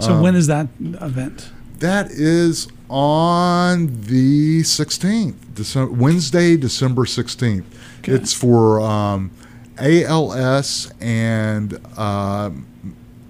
[0.00, 1.50] So um, when is that event?
[1.78, 7.64] that is on the 16th, December, Wednesday, December 16th.
[8.00, 8.12] Okay.
[8.12, 9.30] It's for um,
[9.78, 12.66] ALS and um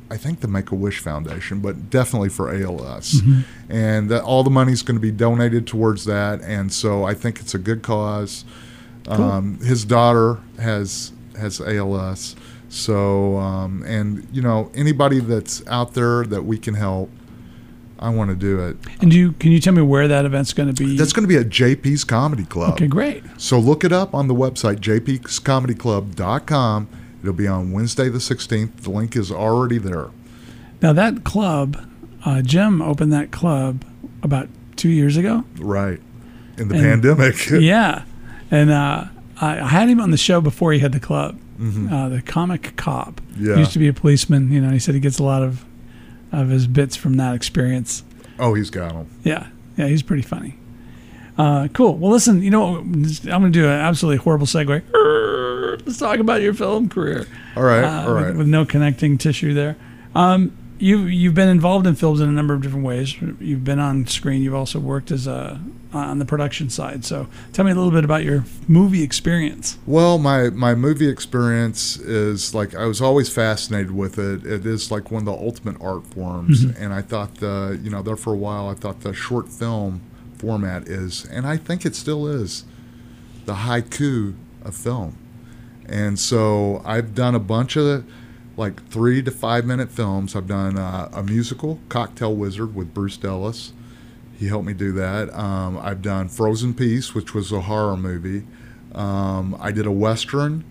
[0.09, 3.15] I think the Make a Wish Foundation, but definitely for ALS.
[3.15, 3.41] Mm-hmm.
[3.73, 6.41] And that, all the money is going to be donated towards that.
[6.43, 8.45] And so I think it's a good cause.
[9.09, 12.37] Um, his daughter has has ALS.
[12.69, 17.11] So um, and you know anybody that's out there that we can help,
[17.99, 18.77] I want to do it.
[19.01, 20.97] And do you can you tell me where that event's going to be?
[20.97, 22.75] That's going to be at JP's Comedy Club.
[22.75, 23.25] okay, great.
[23.39, 26.89] So look it up on the website, jpscomedyclub.com.
[27.23, 28.83] It'll be on Wednesday the 16th.
[28.83, 30.11] The link is already there.
[30.83, 31.89] Now that club,
[32.25, 33.85] uh, Jim opened that club
[34.23, 35.45] about two years ago.
[35.59, 36.01] Right.
[36.59, 37.51] In the And- pandemic.
[37.51, 38.03] yeah,
[38.51, 39.05] and uh,
[39.41, 41.39] I, I had him on the show before he had the club.
[41.59, 43.47] Uh, the comic cop Mm-hmm.
[43.47, 43.55] Yeah.
[43.55, 44.53] He used to be a policeman.
[44.53, 45.65] You know, he said he gets a lot of
[46.37, 48.05] of his bits from that experience.
[48.39, 49.09] oh, he's got them.
[49.25, 50.59] Yeah, yeah, he's pretty funny.
[51.39, 51.97] Uh, cool.
[51.97, 54.83] Well, listen, you know, I'm going to do an absolutely horrible segue.
[55.87, 57.27] Let's talk about your film career.
[57.57, 57.85] All right.
[57.85, 58.27] uh, all right.
[58.29, 59.77] with, with no connecting tissue there.
[60.15, 63.21] Um, you you've been involved in films in a number of different ways.
[63.21, 64.43] You've been on screen.
[64.43, 65.61] You've also worked as a
[65.93, 67.05] on the production side.
[67.05, 69.79] So tell me a little bit about your movie experience.
[69.87, 74.45] Well, my, my movie experience is like I was always fascinated with it.
[74.45, 76.83] It is like one of the ultimate art forms, mm-hmm.
[76.83, 80.03] and I thought the you know there for a while I thought the short film
[80.37, 82.65] format is, and I think it still is,
[83.47, 85.17] the haiku of film.
[85.89, 88.05] And so I've done a bunch of
[88.57, 90.35] like three to five minute films.
[90.35, 93.73] I've done uh, a musical, Cocktail Wizard, with Bruce Dellis.
[94.39, 95.33] He helped me do that.
[95.35, 98.47] Um, I've done Frozen Peace, which was a horror movie.
[98.95, 100.65] Um, I did a western,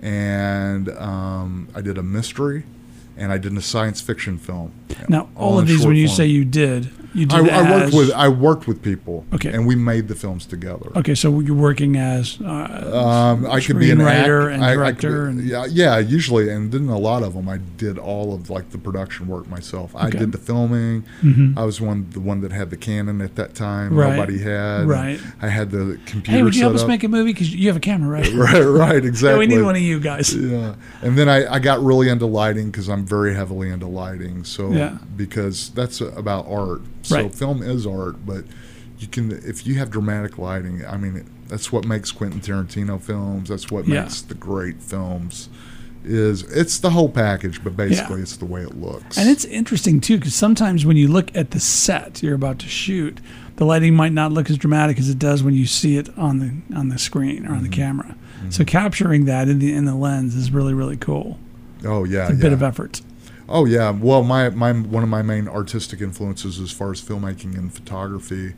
[0.00, 2.64] and um, I did a mystery,
[3.16, 4.72] and I did a science fiction film.
[5.08, 7.86] Now, all, All of these, when you say you did, you I, did I worked
[7.88, 9.52] as- with I worked with people, Okay.
[9.52, 10.90] and we made the films together.
[10.96, 12.46] Okay, so you're working as uh,
[12.94, 15.98] Um, I could be an act- Screenwriter and I- I director be- and- yeah, yeah,
[15.98, 17.48] usually, and didn't a lot of them.
[17.48, 19.92] I did all of like the production work myself.
[19.96, 21.04] I did the filming.
[21.56, 23.90] I was one the one that had the Canon at that time.
[23.90, 23.98] Mm-hmm.
[23.98, 24.16] Right.
[24.16, 24.86] Nobody had.
[24.86, 25.20] Right.
[25.40, 26.30] I had the computer.
[26.38, 26.88] hey, would you help us up.
[26.88, 27.32] make a movie?
[27.32, 28.32] Because you have a camera, right?
[28.44, 29.24] Right, right, exactly.
[29.34, 30.34] Yeah, we need one of you guys.
[30.54, 34.44] Yeah, and then I, I got really into lighting because I'm very heavily into lighting.
[34.44, 34.98] So Yeah.
[35.16, 36.80] because that's about art.
[37.04, 37.34] So Right.
[37.34, 38.44] film is art, but
[38.98, 40.84] you can if you have dramatic lighting.
[40.86, 43.48] I mean, that's what makes Quentin Tarantino films.
[43.50, 44.02] That's what Yeah.
[44.02, 45.48] makes the great films.
[46.06, 49.16] Is it's the whole package, but basically it's the way it looks.
[49.16, 52.68] And it's interesting too, because sometimes when you look at the set you're about to
[52.68, 53.20] shoot,
[53.56, 56.40] the lighting might not look as dramatic as it does when you see it on
[56.40, 57.64] the on the screen or on Mm-hmm.
[57.64, 58.16] the camera.
[58.50, 61.38] So capturing that in the in the lens is really really cool.
[61.86, 62.42] oh yeah, It's a yeah.
[62.42, 63.00] bit of effort.
[63.48, 63.90] Oh yeah.
[63.90, 68.54] Well, my my one of my main artistic influences as far as filmmaking and photography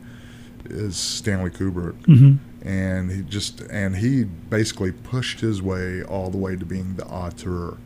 [0.65, 2.01] is Stanley Kubrick.
[2.03, 2.67] Mm-hmm.
[2.67, 7.05] and he just and he basically pushed his way all the way to being the
[7.05, 7.77] auteur.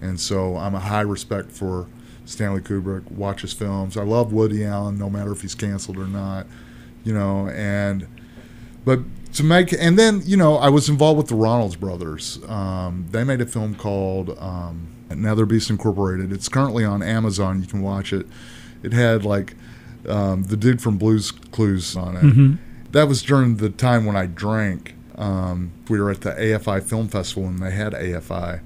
[0.00, 1.86] And so I'm a high respect for
[2.24, 3.10] Stanley Kubrick.
[3.10, 3.96] Watch his films.
[3.96, 6.46] I love Woody Allen, no matter if he's canceled or not.
[7.04, 8.06] You know, and
[8.84, 9.00] but
[9.34, 12.38] to make and then you know I was involved with the Ronalds brothers.
[12.48, 16.32] Um, they made a film called um, Nether Beast Incorporated.
[16.32, 17.60] It's currently on Amazon.
[17.60, 18.26] You can watch it.
[18.82, 19.54] It had like
[20.08, 22.92] um, the dude from Blue's Clues on it.
[22.92, 24.94] That was during the time when I drank.
[25.16, 28.60] Um, we were at the AFI Film Festival and they had AFI.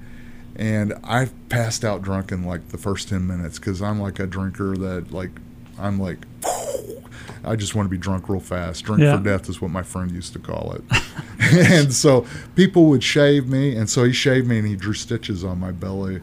[0.55, 4.27] And I passed out drunk in like the first 10 minutes because I'm like a
[4.27, 5.31] drinker that, like,
[5.79, 6.19] I'm like,
[7.43, 8.83] I just want to be drunk real fast.
[8.85, 9.17] Drink Yeah.
[9.17, 10.83] for death is what my friend used to call it.
[11.71, 12.25] and so
[12.55, 13.75] people would shave me.
[13.75, 16.15] And so he shaved me and he drew stitches on my belly.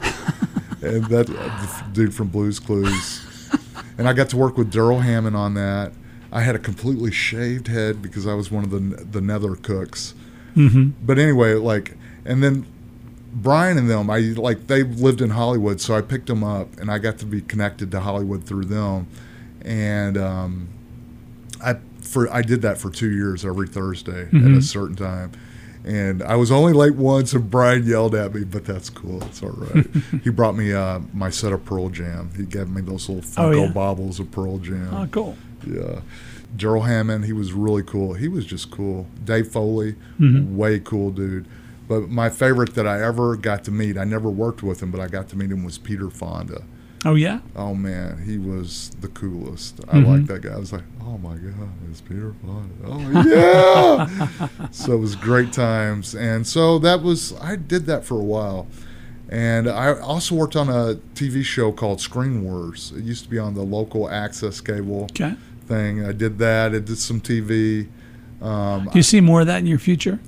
[0.83, 3.27] and that the dude from Blue's Clues.
[3.99, 5.93] And I got to work with Darrell Hammond on that.
[6.33, 10.15] I had a completely shaved head because I was one of the the nether cooks.
[10.57, 10.91] Mm-hmm.
[11.05, 12.67] But anyway, like, and then
[13.33, 16.91] Brian and them, I like they lived in Hollywood, so I picked them up, and
[16.91, 19.09] I got to be connected to Hollywood through them,
[19.63, 20.69] and um,
[21.63, 25.33] I for I did that for two years every Thursday at a certain time.
[25.83, 29.23] And I was only late once, and Brian yelled at me, but that's cool.
[29.25, 29.87] It's all right.
[30.23, 32.31] he brought me uh, my set of Pearl Jam.
[32.37, 33.73] He gave me those little Oh, Funko yeah.
[33.73, 34.89] baubles of Pearl Jam.
[34.93, 35.37] Oh, cool.
[35.67, 36.01] Yeah.
[36.55, 38.13] Darrell Hammond, he was really cool.
[38.13, 39.07] He was just cool.
[39.25, 40.55] Dave Foley, Mm-hmm.
[40.55, 41.47] way cool dude.
[41.89, 45.01] But my favorite that I ever got to meet, I never worked with him, but
[45.01, 46.63] I got to meet him was Peter Fonda.
[47.05, 47.41] Oh yeah.
[47.57, 49.81] Oh man, he was the coolest.
[49.89, 50.11] I Mm-hmm.
[50.11, 50.53] like that guy.
[50.53, 52.75] I was like, oh my god, it's Peter Fonda.
[52.87, 54.69] Oh yeah.
[54.71, 58.67] so it was great times, and so that was I did that for a while,
[59.31, 62.93] and I also worked on a TV show called Screen Wars.
[62.95, 65.35] It used to be on the local access cable Okay.
[65.67, 66.05] thing.
[66.05, 66.75] I did that.
[66.75, 67.89] I did some TV.
[68.43, 70.19] Um, Do you see more of that in your future?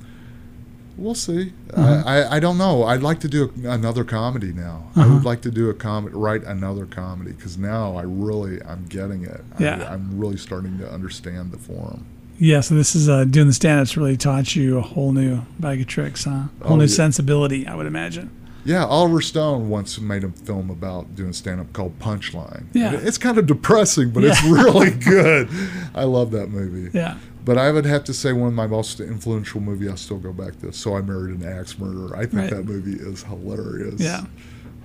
[1.02, 1.52] We'll see.
[1.74, 2.02] Uh-huh.
[2.06, 2.84] I, I I don't know.
[2.84, 4.84] I'd like to do a, another comedy now.
[4.94, 5.14] I Uh-huh.
[5.14, 9.24] would like to do a comedy, write another comedy, because now I really I'm getting
[9.24, 9.40] it.
[9.58, 9.82] Yeah.
[9.88, 12.06] I, I'm really starting to understand the form.
[12.38, 12.60] Yeah.
[12.60, 15.86] So this is uh, doing the stand-ups really taught you a whole new bag of
[15.88, 16.30] tricks, huh?
[16.30, 16.88] A whole Oh, new yeah.
[17.04, 18.30] sensibility, I would imagine.
[18.64, 22.66] Yeah, Oliver Stone once made a film about doing stand up called Punchline.
[22.72, 22.92] Yeah.
[22.94, 25.48] It's kind of depressing, but it's really good.
[25.96, 26.96] I love that movie.
[26.96, 27.16] Yeah.
[27.44, 30.32] But I would have to say one of my most influential movie, I still go
[30.32, 32.16] back to So I Married an Axe Murderer.
[32.16, 32.50] I think Right.
[32.50, 34.00] that movie is hilarious.
[34.00, 34.24] Yeah.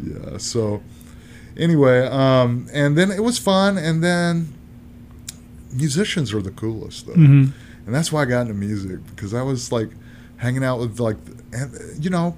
[0.03, 0.37] Yeah.
[0.37, 0.81] So
[1.55, 4.53] anyway, um, and then it was fun, and then
[5.73, 7.51] musicians are the coolest though, Mhm.
[7.85, 9.89] and that's why I got into music because I was like
[10.37, 11.17] hanging out with like,
[11.51, 11.71] and,
[12.03, 12.35] you know,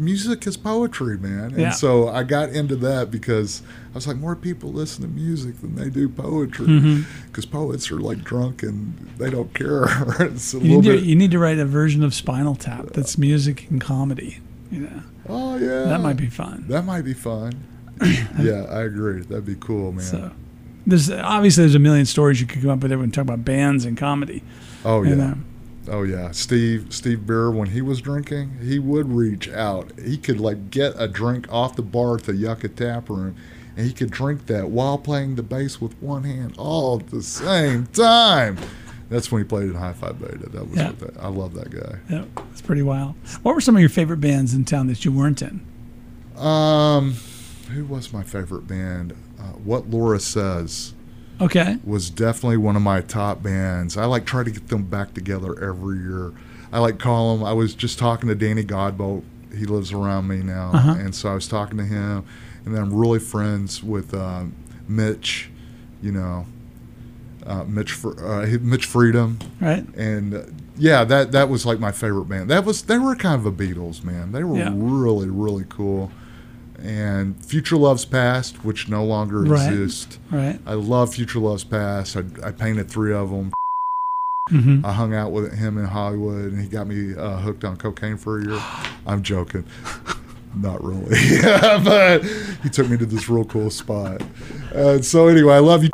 [0.00, 1.70] music is poetry, man, and Yeah.
[1.70, 5.74] so I got into that because I was like, more people listen to music than
[5.76, 7.02] they do poetry Mm-hmm.
[7.26, 9.86] because poets are like drunk and they don't care.
[10.52, 13.80] You need, to, you need to write a version of Spinal Tap that's music and
[13.80, 14.38] comedy.
[14.70, 16.64] You know, oh yeah, that might be fun.
[16.68, 17.52] That might be fun.
[18.38, 19.20] yeah, I agree.
[19.22, 20.04] That'd be cool, man.
[20.04, 20.30] So
[20.86, 23.84] there's obviously there's a million stories you could come up with when talk about bands
[23.84, 24.42] and comedy.
[24.84, 25.34] oh yeah.
[25.88, 29.90] Oh yeah, Steve Steve Beer when he was drinking, he would reach out.
[29.98, 33.34] He could like get a drink off the bar at the Yucca Tap Room,
[33.76, 37.22] and he could drink that while playing the bass with one hand all at the
[37.22, 38.58] same time.
[39.08, 40.48] That's when he played in High Five Beta.
[40.50, 40.86] That was Yeah.
[40.88, 41.98] what that, I love that guy.
[42.08, 43.14] Yeah, it's pretty wild.
[43.42, 45.62] What were some of your favorite bands in town that you weren't in?
[46.36, 47.14] Um,
[47.72, 49.14] who was my favorite band?
[49.38, 50.92] Uh, what Laura says
[51.40, 51.78] Okay.
[51.84, 53.96] was definitely one of my top bands.
[53.96, 56.32] I like try to get them back together every year.
[56.72, 57.44] I like call them.
[57.44, 59.22] I was just talking to Danny Godbolt.
[59.56, 60.92] He lives around me now, Uh-huh.
[60.98, 62.24] and so I was talking to him,
[62.64, 64.54] and then I'm really friends with um,
[64.86, 65.50] Mitch.
[66.02, 66.46] You know,
[67.46, 69.84] uh, Mitch uh, Mitch Freedom, Right.
[69.96, 70.42] and uh,
[70.76, 72.48] yeah, that that was like my favorite band.
[72.50, 74.32] That was they were kind of a Beatles man.
[74.32, 74.70] They were Yeah.
[74.74, 76.10] really really cool.
[76.82, 79.70] And Future Loves Past, which no longer Right.
[79.72, 80.18] exists.
[80.30, 80.58] Right.
[80.66, 82.16] I love Future Loves Past.
[82.16, 83.52] I, I painted three of them.
[84.48, 87.76] hmm I hung out with him in Hollywood, and he got me uh, hooked on
[87.76, 88.60] cocaine for a year.
[89.06, 89.64] I'm joking.
[90.54, 91.16] Not really.
[91.84, 92.24] but
[92.62, 94.22] he took me to this real cool spot.
[94.74, 95.90] Uh, so anyway, I love you.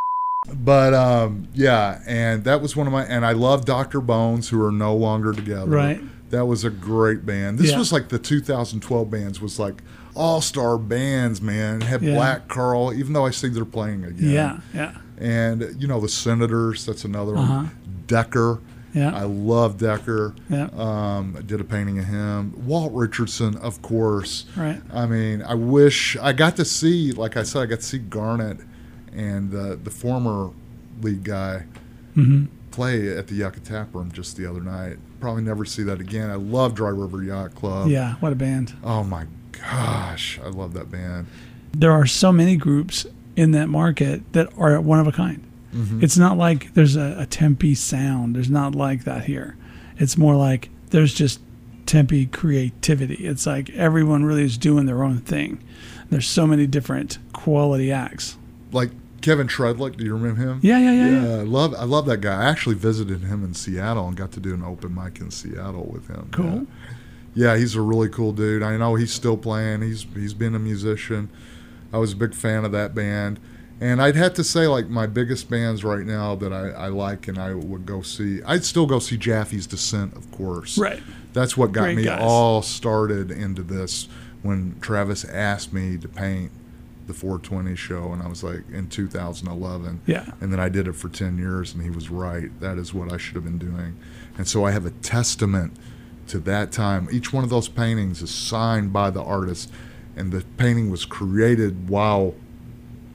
[0.53, 3.99] But um, yeah, and that was one of my, and I love Dr.
[4.01, 5.69] Bones, who are no longer together.
[5.69, 6.01] Right.
[6.29, 7.59] That was a great band.
[7.59, 7.77] This Yeah.
[7.77, 9.81] was like the 2012 bands was like
[10.17, 11.81] all star bands, man.
[11.81, 12.15] Had Yeah.
[12.15, 14.57] Black Carl, even though I see they're playing again Yeah.
[14.73, 14.91] Yeah.
[15.17, 16.85] and you know the Senators.
[16.85, 17.53] That's another Uh-huh.
[17.53, 17.71] one.
[18.07, 18.59] Decker.
[18.93, 19.15] Yeah.
[19.15, 20.33] I love Decker.
[20.49, 20.69] Yeah.
[20.75, 22.53] Um, I did a painting of him.
[22.65, 24.45] Walt Richardson, of course.
[24.55, 24.81] Right.
[24.91, 27.99] I mean, I wish I got to see, like I said, I got to see
[27.99, 28.57] Garnett
[29.13, 30.49] and uh, the former
[31.01, 31.63] lead guy
[32.15, 34.97] hmm play at the Yucca Tap Room just the other night.
[35.19, 36.29] Probably never see that again.
[36.29, 37.89] I love Dry River Yacht Club.
[37.89, 38.73] Yeah, what a band.
[38.83, 39.25] Oh my
[39.59, 41.27] gosh, I love that band.
[41.71, 43.05] There are so many groups
[43.35, 45.43] in that market that are one of a kind.
[45.73, 46.03] Mm-hmm.
[46.03, 48.35] It's not like there's a, a Tempe sound.
[48.35, 49.55] There's not like that here.
[49.97, 51.39] It's more like there's just
[51.85, 53.27] Tempe creativity.
[53.27, 55.63] It's like everyone really is doing their own thing.
[56.09, 58.37] There's so many different quality acts.
[58.71, 58.91] Like
[59.21, 60.59] Kevin Shredlick, do you remember him?
[60.61, 61.35] Yeah, yeah, yeah, yeah.
[61.39, 62.43] I love I love that guy.
[62.43, 65.85] I actually visited him in Seattle and got to do an open mic in Seattle
[65.85, 66.29] with him.
[66.31, 66.45] Cool.
[66.45, 66.86] Yeah,
[67.37, 68.63] yeah he's a really cool dude.
[68.63, 69.81] I know he's still playing.
[69.81, 71.29] He's he's been a musician.
[71.93, 73.39] I was a big fan of that band.
[73.79, 77.27] And I'd have to say, like, my biggest bands right now that I, I like
[77.27, 80.79] and I would go see, I'd still go see Japhy's Descent, of course.
[80.79, 80.99] Right.
[81.33, 82.19] That's what got Great me guys.
[82.19, 84.07] all started into this
[84.41, 86.51] when Travis asked me to paint
[87.05, 90.01] the 420 show, and I was like, in 2011.
[90.07, 90.25] Yeah.
[90.41, 92.49] And then I did it for 10 years, and he was right.
[92.59, 93.99] That is what I should have been doing.
[94.39, 95.77] And so I have a testament
[96.27, 97.07] to that time.
[97.11, 99.71] Each one of those paintings is signed by the artist,
[100.15, 102.35] and the painting was created while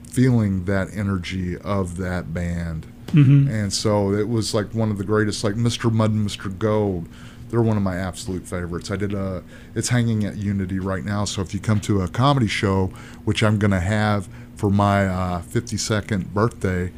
[0.09, 2.87] feeling that energy of that band.
[3.07, 3.49] Mm-hmm.
[3.49, 5.91] And so it was like one of the greatest, like Mr.
[5.91, 6.55] Mud and Mr.
[6.57, 7.07] Gold.
[7.49, 8.89] They're one of my absolute favorites.
[8.89, 9.43] I did a,
[9.75, 11.25] it's hanging at Unity right now.
[11.25, 12.87] So if you come to a comedy show,
[13.25, 16.91] which I'm going to have for my uh, 52nd birthday,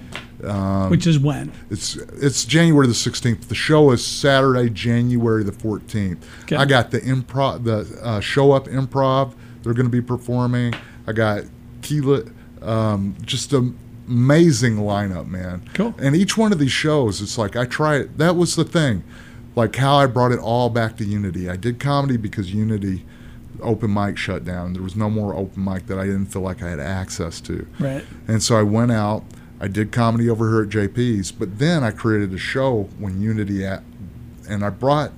[0.46, 1.52] um, Which is when?
[1.70, 3.48] it's it's January the 16th.
[3.48, 6.18] The show is Saturday, January the 14th.
[6.44, 6.56] Okay.
[6.56, 9.34] I got the improv, the uh, show up improv.
[9.64, 10.74] They're going to be performing.
[11.08, 11.44] I got
[11.82, 12.24] Keela,
[12.62, 13.78] um, just an
[14.08, 15.68] amazing lineup, man.
[15.74, 15.96] Cool.
[15.98, 18.18] And each one of these shows, it's like I try it.
[18.18, 19.04] That was the thing,
[19.56, 21.50] like how I brought it all back to Unity.
[21.50, 23.06] I did comedy because Unity
[23.62, 24.74] open mic shut down.
[24.74, 27.68] There was no more open mic that I didn't feel like I had access to.
[27.80, 28.04] Right.
[28.28, 29.24] And so I went out.
[29.60, 33.66] I did comedy over here at JP's, but then I created a show when Unity
[33.66, 33.84] at,
[34.50, 35.12] and I brought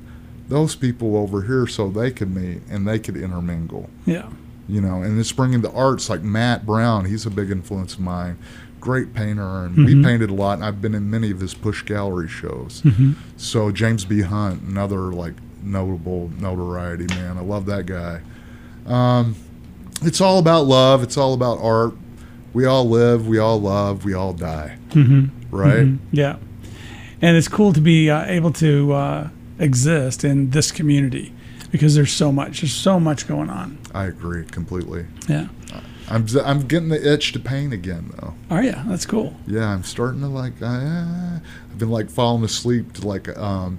[0.48, 4.30] those people over here so they could meet and they could intermingle, Yeah.
[4.68, 5.02] you know.
[5.02, 7.06] And it's bringing the arts like Matt Brown.
[7.06, 8.38] He's a big influence of mine.
[8.80, 9.86] Great painter, and Mm-hmm.
[9.86, 10.54] we painted a lot.
[10.60, 12.82] And I've been in many of his push gallery shows.
[12.86, 13.14] Mm-hmm.
[13.38, 14.22] So James B.
[14.22, 15.34] Hunt, another like
[15.64, 17.38] notable notoriety man.
[17.38, 18.22] I love that guy.
[18.86, 19.36] Um,
[20.04, 21.02] it's all about love.
[21.04, 21.94] It's all about art.
[22.58, 23.28] We all live.
[23.28, 24.04] We all love.
[24.04, 24.80] We all die.
[24.90, 25.56] Mm-hmm.
[25.56, 25.90] Right.
[26.12, 26.38] Yeah.
[27.22, 29.30] And it's cool to be uh, able to uh,
[29.60, 31.32] exist in this community
[31.70, 32.62] because there's so much.
[32.62, 33.78] There's so much going on.
[33.94, 35.06] I agree completely.
[35.30, 35.50] Yeah.
[36.10, 38.34] I'm I'm getting the itch to paint again though.
[38.50, 39.36] Oh yeah, that's cool.
[39.46, 40.60] Yeah, I'm starting to like.
[40.60, 41.38] Uh,
[41.70, 43.38] I've been like falling asleep to like.
[43.38, 43.78] Um,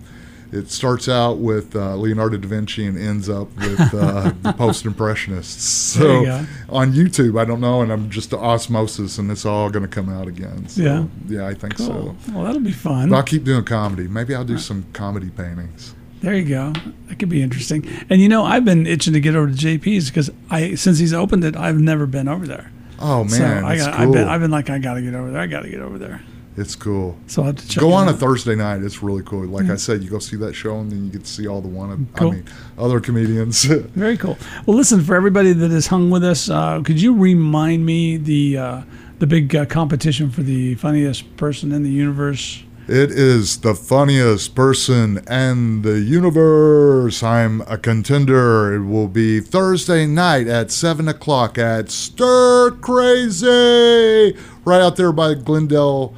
[0.53, 4.85] it starts out with uh, Leonardo da Vinci and ends up with uh, the post
[4.87, 5.63] impressionists.
[5.63, 9.83] So you on YouTube, I don't know, and I'm just osmosis, and it's all going
[9.83, 10.69] to come out again.
[10.69, 11.05] So, Yeah.
[11.29, 11.87] yeah, I think Cool.
[11.87, 12.33] so.
[12.33, 13.11] Well, that'll be fun.
[13.11, 14.09] But I'll keep doing comedy.
[14.09, 15.95] Maybe I'll do some comedy paintings.
[16.21, 16.73] There you go.
[17.09, 17.89] That could be interesting.
[18.11, 21.13] And you know, I've been itching to get over to JP's because I since he's
[21.15, 22.73] opened it, I've never been over there.
[22.99, 24.03] Oh man, so I got, cool.
[24.07, 25.41] I've been, I've been like, I got to get over there.
[25.41, 26.21] I got to get over there.
[26.59, 27.17] It's cool.
[27.27, 28.13] So I'll have to check Go on a.
[28.13, 28.83] Thursday night.
[28.83, 29.47] It's really cool.
[29.47, 31.61] Like I said, you go see that show, and then you get to see all
[31.61, 32.09] the one.
[32.17, 32.31] Cool.
[32.31, 32.45] I mean,
[32.77, 33.65] other comedians.
[33.65, 34.37] Very cool.
[34.67, 38.59] Well, listen, for everybody that has hung with us, uh, could you remind me the
[38.59, 38.83] uh,
[39.19, 42.65] the big uh, competition for the funniest person in the universe?
[42.89, 47.23] It is the funniest person in the universe.
[47.23, 48.75] I'm a contender.
[48.75, 54.35] It will be Thursday night at 7 o'clock at Stir Crazy,
[54.65, 56.15] right out there by Glendale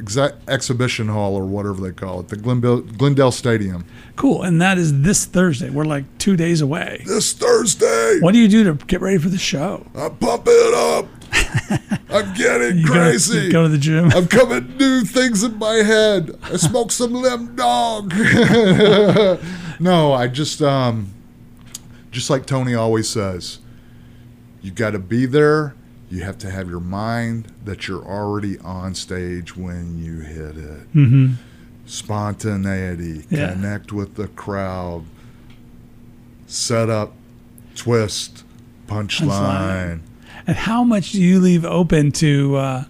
[0.00, 3.84] Exa- Exhibition Hall or whatever they call it, the Glendale, Glendale Stadium.
[4.16, 4.42] Cool.
[4.42, 5.70] And that is this Thursday.
[5.70, 7.02] We're like two days away.
[7.06, 9.86] This Thursday, What do you do to get ready for the show?
[9.94, 11.06] I pump it up.
[12.10, 13.38] I'm getting go- crazy.
[13.46, 14.10] you go to the gym.
[14.12, 16.36] I'm coming new things in my head.
[16.42, 18.12] I smoke some limb dog.
[19.80, 21.14] no, I just um
[22.10, 23.60] just like Tony always says,
[24.62, 25.74] you got to be there.
[26.10, 30.92] You have to have your mind that you're already on stage when you hit it.
[30.94, 31.34] Mm-hmm.
[31.86, 33.52] Spontaneity, Yeah.
[33.52, 35.04] connect with the crowd,
[36.46, 37.12] set up,
[37.76, 38.44] twist,
[38.88, 39.28] punchline.
[39.28, 40.00] Punchline.
[40.46, 42.84] And how much do you leave open to uh,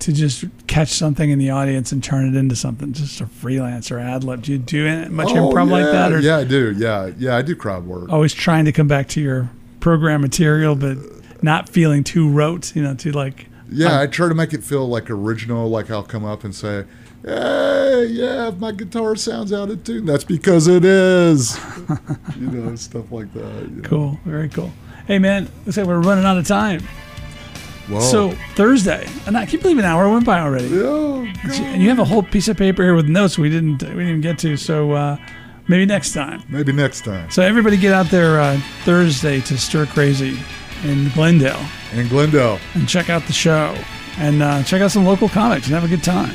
[0.00, 4.00] to just catch something in the audience and turn it into something, just a freelancer
[4.02, 4.42] ad lib?
[4.42, 6.74] Do you do much improv like that, or Oh, yeah, I do.
[6.76, 8.10] Yeah, yeah, I do crowd work.
[8.10, 9.48] always trying to come back to your
[9.80, 10.98] program material, but
[11.42, 12.74] not feeling too rote?
[12.74, 15.68] You know, to like Yeah, I try to make it feel like original.
[15.68, 16.84] Like I'll come up and say,
[17.24, 21.58] "Hey, yeah, my guitar sounds out of tune." That's because it is.
[22.38, 23.70] you know, stuff like that.
[23.70, 23.88] know.
[23.88, 24.72] cool, very cool.
[25.06, 26.82] Hey man, looks like we're running out of time.
[27.88, 28.00] Whoa.
[28.00, 30.68] So Thursday, and I can't believe an hour went by already.
[30.72, 33.88] Oh, And you have a whole piece of paper here with notes we didn't we
[33.88, 34.58] didn't even get to.
[34.58, 35.16] So uh,
[35.68, 36.42] maybe next time.
[36.48, 37.30] maybe next time.
[37.30, 40.38] So everybody get out there uh, Thursday to Stir Crazy
[40.84, 41.60] in Glendale
[41.92, 42.58] In Glendale.
[42.74, 43.76] and check out the show
[44.18, 46.34] and uh, check out some local comics and have a good time.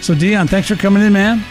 [0.00, 1.44] So Deon, thanks for coming in, man.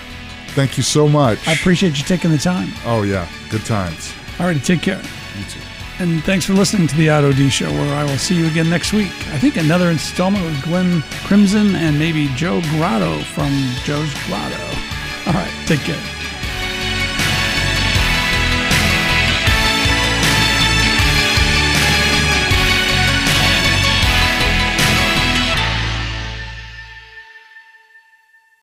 [0.49, 1.47] Thank you so much.
[1.47, 2.69] I appreciate you taking the time.
[2.85, 3.27] oh, yeah.
[3.49, 4.11] Good times.
[4.37, 4.97] Alrighty, take care.
[5.37, 5.59] You too.
[5.99, 8.69] And thanks for listening to the Otto D Show, where I will see you again
[8.69, 9.11] next week.
[9.33, 13.51] I think another installment with Glenn Crimson and maybe Joe Grotto from
[13.83, 14.63] Joe's Grotto.
[15.27, 16.18] All right, take care.